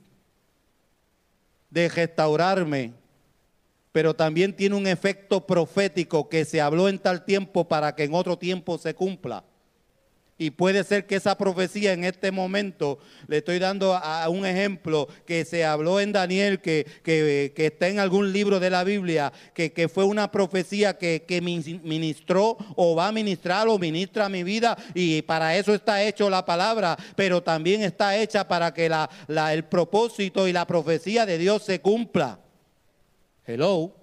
[1.69, 3.02] de restaurarme,
[3.93, 8.15] pero también tiene un efecto profético que se habló en tal tiempo para que en
[8.15, 9.45] otro tiempo se cumpla.
[10.39, 12.99] Y puede ser que esa profecía en este momento,
[13.29, 18.01] le estoy dando a, un ejemplo que se habló en Daniel, que, que, está en
[18.01, 23.09] algún libro de la Biblia, que, que fue una profecía que, que, ministró o va
[23.09, 27.83] a ministrar o ministra mi vida y para eso está hecho la palabra, pero también
[27.83, 32.42] está hecha para que la, la, el propósito y la profecía de Dios se cumpla.
[33.47, 34.03] Hello.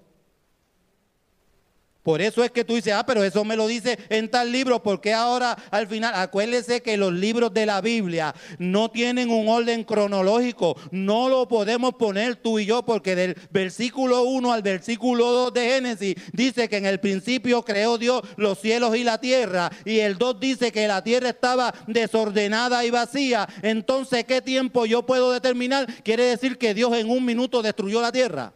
[2.02, 4.82] Por eso es que tú dices, ah, pero eso me lo dice en tal libro,
[4.82, 9.84] porque ahora al final, acuérdese que los libros de la Biblia no tienen un orden
[9.84, 15.52] cronológico, no lo podemos poner tú y yo, porque del versículo 1 al versículo 2
[15.52, 19.98] de Génesis dice que en el principio creó Dios los cielos y la tierra, y
[19.98, 25.32] el 2 dice que la tierra estaba desordenada y vacía, entonces, ¿qué tiempo yo puedo
[25.32, 25.86] determinar?
[26.02, 28.54] Quiere decir que Dios en un minuto destruyó la tierra.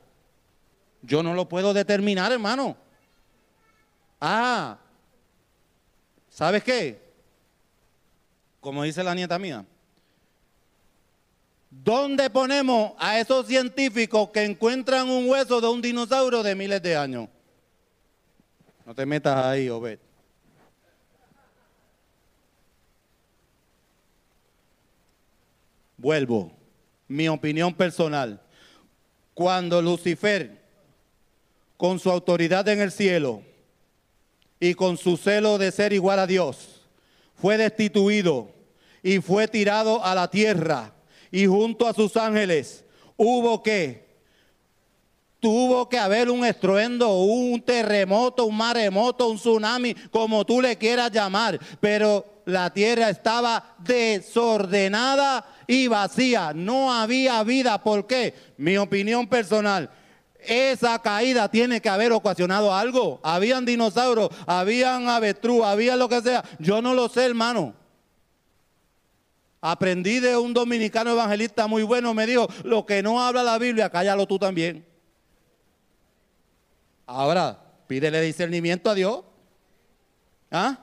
[1.06, 2.76] Yo no lo puedo determinar, hermano.
[4.20, 4.78] Ah,
[6.30, 6.98] ¿sabes qué?
[8.60, 9.66] Como dice la nieta mía.
[11.70, 16.96] ¿Dónde ponemos a esos científicos que encuentran un hueso de un dinosaurio de miles de
[16.96, 17.28] años?
[18.86, 19.98] No te metas ahí, Obed.
[25.98, 26.52] Vuelvo.
[27.08, 28.40] Mi opinión personal.
[29.34, 30.63] Cuando Lucifer,
[31.84, 33.42] con su autoridad en el cielo,
[34.58, 36.80] y con su celo de ser igual a Dios,
[37.34, 38.48] fue destituido
[39.02, 40.94] y fue tirado a la tierra
[41.30, 42.86] y junto a sus ángeles
[43.18, 44.02] hubo que
[45.40, 51.12] tuvo que haber un estruendo, un terremoto, un maremoto, un tsunami, como tú le quieras
[51.12, 57.82] llamar, pero la tierra estaba desordenada y vacía, no había vida.
[57.82, 58.32] ¿Por qué?
[58.56, 59.90] Mi opinión personal,
[60.46, 63.20] esa caída tiene que haber ocasionado algo.
[63.22, 66.44] Habían dinosaurios, habían avestruz, había lo que sea.
[66.58, 67.74] Yo no lo sé, hermano.
[69.60, 73.88] Aprendí de un dominicano evangelista muy bueno, me dijo, lo que no habla la Biblia,
[73.88, 74.84] cállalo tú también.
[77.06, 79.22] Ahora, pídele discernimiento a Dios.
[80.50, 80.78] ¿Ah?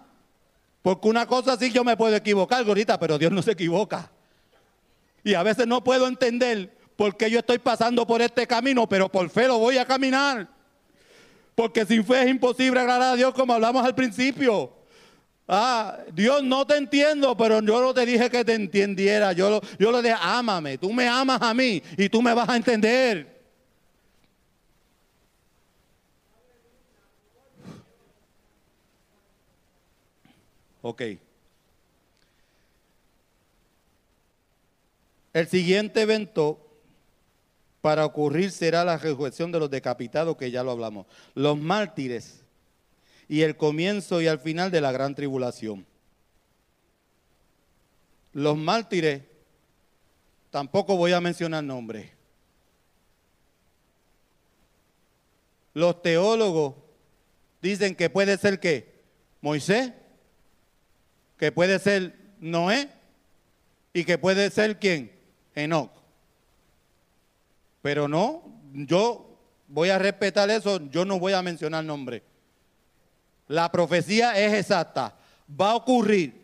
[0.81, 4.11] Porque una cosa sí yo me puedo equivocar, ahorita, pero Dios no se equivoca.
[5.23, 9.27] Y a veces no puedo entender porque yo estoy pasando por este camino, pero por
[9.27, 10.47] fe lo voy a caminar.
[11.55, 14.71] Porque sin fe es imposible agradar a Dios como hablamos al principio.
[15.47, 19.33] Ah, Dios no te entiendo, pero yo no te dije que te entendiera.
[19.33, 22.55] Yo, yo le dije, ámame, tú me amas a mí y tú me vas a
[22.55, 23.41] entender.
[30.83, 31.01] Ok.
[35.33, 36.60] El siguiente evento
[37.81, 42.43] para ocurrir será la resurrección de los decapitados, que ya lo hablamos, los mártires
[43.27, 45.85] y el comienzo y al final de la gran tribulación.
[48.33, 49.23] Los mártires,
[50.51, 52.11] tampoco voy a mencionar nombres.
[55.73, 56.75] Los teólogos
[57.61, 58.91] dicen que puede ser qué?
[59.41, 59.91] Moisés,
[61.37, 62.89] que puede ser Noé
[63.93, 65.11] y que puede ser quién?
[65.55, 66.00] Enoch.
[67.81, 68.43] Pero no,
[68.73, 69.37] yo
[69.67, 72.23] voy a respetar eso, yo no voy a mencionar nombre.
[73.47, 75.15] La profecía es exacta,
[75.59, 76.41] va a ocurrir.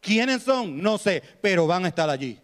[0.00, 0.82] ¿Quiénes son?
[0.82, 2.38] No sé, pero van a estar allí.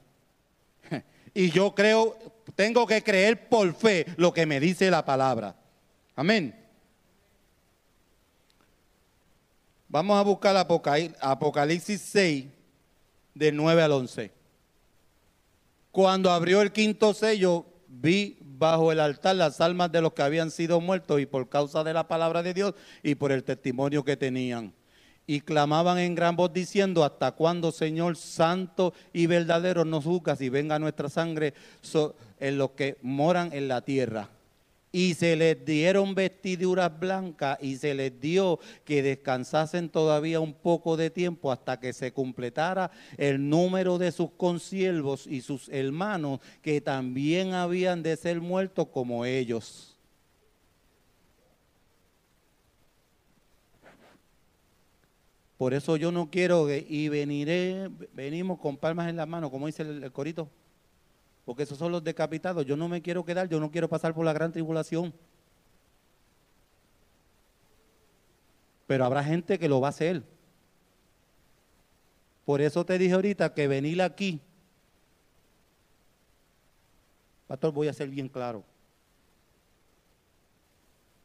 [1.35, 2.17] Y yo creo,
[2.55, 5.55] tengo que creer por fe lo que me dice la palabra.
[6.17, 6.55] Amén.
[9.89, 12.45] Vamos a buscar Apocalipsis 6,
[13.35, 14.33] del 9 al 11.
[15.91, 20.51] Cuando abrió el quinto sello, vi bajo el altar las almas de los que habían
[20.51, 24.17] sido muertos y por causa de la palabra de Dios y por el testimonio que
[24.17, 24.73] tenían.
[25.27, 30.49] Y clamaban en gran voz diciendo, ¿hasta cuándo, Señor santo y verdadero, nos juzgas y
[30.49, 31.53] venga nuestra sangre
[32.41, 34.31] en los que moran en la tierra?
[34.93, 40.97] Y se les dieron vestiduras blancas y se les dio que descansasen todavía un poco
[40.97, 46.81] de tiempo hasta que se completara el número de sus consiervos y sus hermanos que
[46.81, 49.95] también habían de ser muertos como ellos.
[55.59, 59.83] Por eso yo no quiero y veniré, venimos con palmas en la mano, como dice
[59.83, 60.49] el corito
[61.49, 62.67] porque esos son los decapitados.
[62.67, 65.15] Yo no me quiero quedar, yo no quiero pasar por la gran tribulación.
[68.87, 70.23] Pero habrá gente que lo va a hacer.
[72.45, 74.43] Por eso te dije ahorita que venir aquí.
[77.47, 78.63] Pastor, voy a ser bien claro.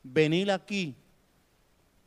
[0.04, 0.96] Venir aquí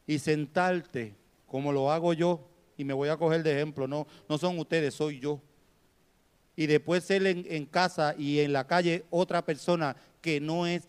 [0.06, 1.14] y sentarte
[1.46, 2.48] como lo hago yo,
[2.78, 5.38] y me voy a coger de ejemplo, no, no son ustedes, soy yo
[6.56, 10.88] y después ser en, casa y en la calle otra persona que no es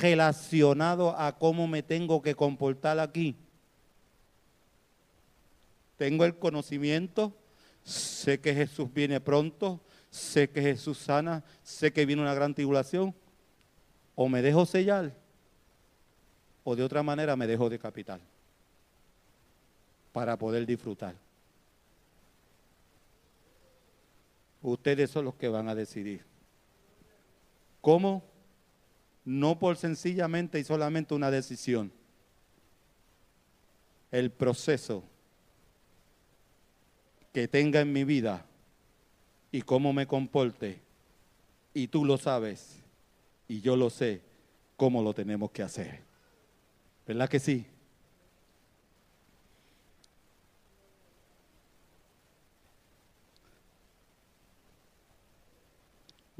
[0.00, 3.36] relacionado a cómo me tengo que comportar aquí.
[5.98, 7.36] Tengo el conocimiento,
[7.84, 9.78] sé que Jesús viene pronto,
[10.10, 13.14] sé que Jesús sana, sé que viene una gran tribulación.
[14.14, 15.14] O me dejo sellar,
[16.64, 18.20] o de otra manera me dejo decapitar
[20.12, 21.14] para poder disfrutar.
[24.62, 26.24] Ustedes son los que van a decidir.
[27.80, 28.22] ¿Cómo?
[29.24, 31.92] No por sencillamente y solamente una decisión.
[34.10, 35.02] El proceso
[37.32, 38.44] que tenga en mi vida
[39.50, 40.80] y cómo me comporte.
[41.74, 42.78] Y tú lo sabes
[43.48, 44.20] y yo lo sé
[44.76, 46.00] cómo lo tenemos que hacer.
[47.06, 47.66] ¿Verdad que sí?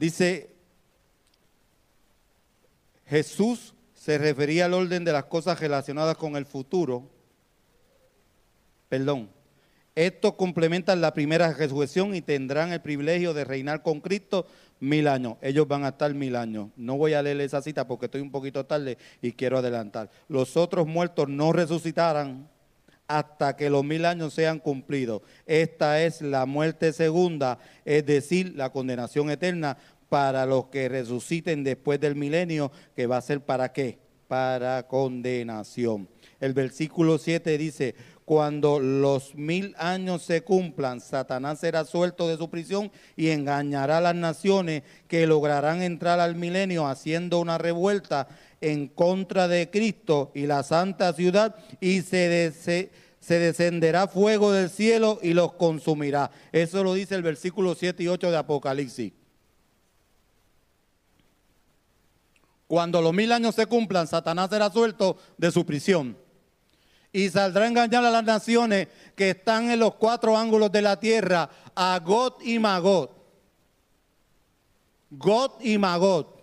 [0.02, 0.50] Dice,
[3.06, 7.08] Jesús se refería al orden de las cosas relacionadas con el futuro.
[8.88, 9.30] Perdón.
[9.94, 14.44] Estos complementan la primera resurrección y tendrán el privilegio de reinar con Cristo
[14.80, 15.36] mil años.
[15.40, 16.70] Ellos van a estar mil años.
[16.74, 20.10] No voy a leer esa cita porque estoy un poquito tarde y quiero adelantar.
[20.26, 22.48] Los otros muertos no resucitarán
[23.12, 25.20] hasta que los mil años sean cumplidos.
[25.44, 29.76] Esta es la muerte segunda, es decir, la condenación eterna
[30.12, 33.98] para los que resuciten después del milenio, que va a ser para qué?
[34.28, 36.06] Para condenación.
[36.38, 37.94] El versículo 7 dice,
[38.26, 44.00] cuando los mil años se cumplan, Satanás será suelto de su prisión y engañará a
[44.02, 48.28] las naciones que lograrán entrar al milenio haciendo una revuelta
[48.60, 52.90] en contra de Cristo y la santa ciudad y se, se
[53.38, 56.30] descenderá fuego del cielo y los consumirá.
[56.52, 59.12] Eso lo dice el versículo 7 y 8 de Apocalipsis.
[62.72, 66.16] Cuando los mil años se cumplan, Satanás será suelto de su prisión
[67.12, 70.98] y saldrá a engañar a las naciones que están en los cuatro ángulos de la
[70.98, 73.10] tierra, a God y Magot.
[75.10, 76.42] God y Magot.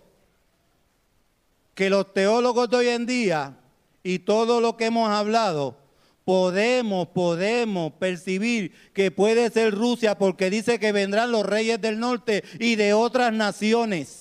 [1.74, 3.58] Que los teólogos de hoy en día
[4.04, 5.78] y todo lo que hemos hablado,
[6.24, 12.44] podemos, podemos percibir que puede ser Rusia porque dice que vendrán los reyes del norte
[12.60, 14.19] y de otras naciones.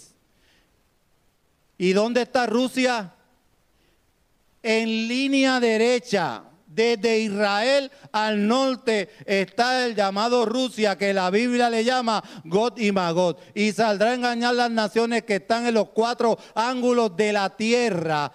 [1.79, 3.13] ¿Y dónde está Rusia?
[4.61, 11.85] En línea derecha, desde Israel al norte está el llamado Rusia, que la Biblia le
[11.85, 13.39] llama God y Magot.
[13.55, 18.33] Y saldrá a engañar las naciones que están en los cuatro ángulos de la tierra.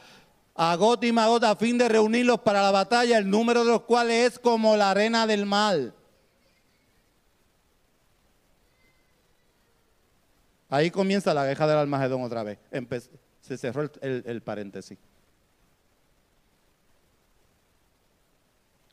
[0.55, 3.83] A God y Magot a fin de reunirlos para la batalla, el número de los
[3.83, 5.93] cuales es como la arena del mal.
[10.71, 12.59] Ahí comienza la guerra del Almagedón otra vez.
[13.45, 14.97] Se cerró el, paréntesis.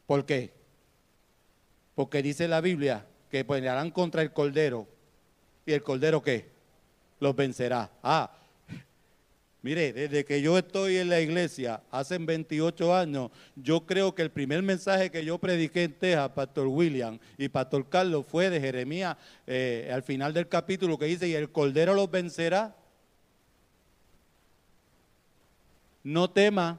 [0.06, 0.52] ¿Por qué?
[1.96, 4.90] Porque dice la Biblia que pelearán contra el Cordero.
[5.66, 6.50] ¿Y el Cordero qué?
[7.22, 7.92] Los vencerá.
[8.04, 8.30] Ah,
[9.62, 14.32] mire, desde que yo estoy en la iglesia, hace 28 años, yo creo que el
[14.32, 19.16] primer mensaje que yo prediqué en Texas, Pastor William y Pastor Carlos, fue de Jeremías
[19.48, 22.76] eh, al final del capítulo que dice, y el Cordero los vencerá.
[26.04, 26.70] No tema,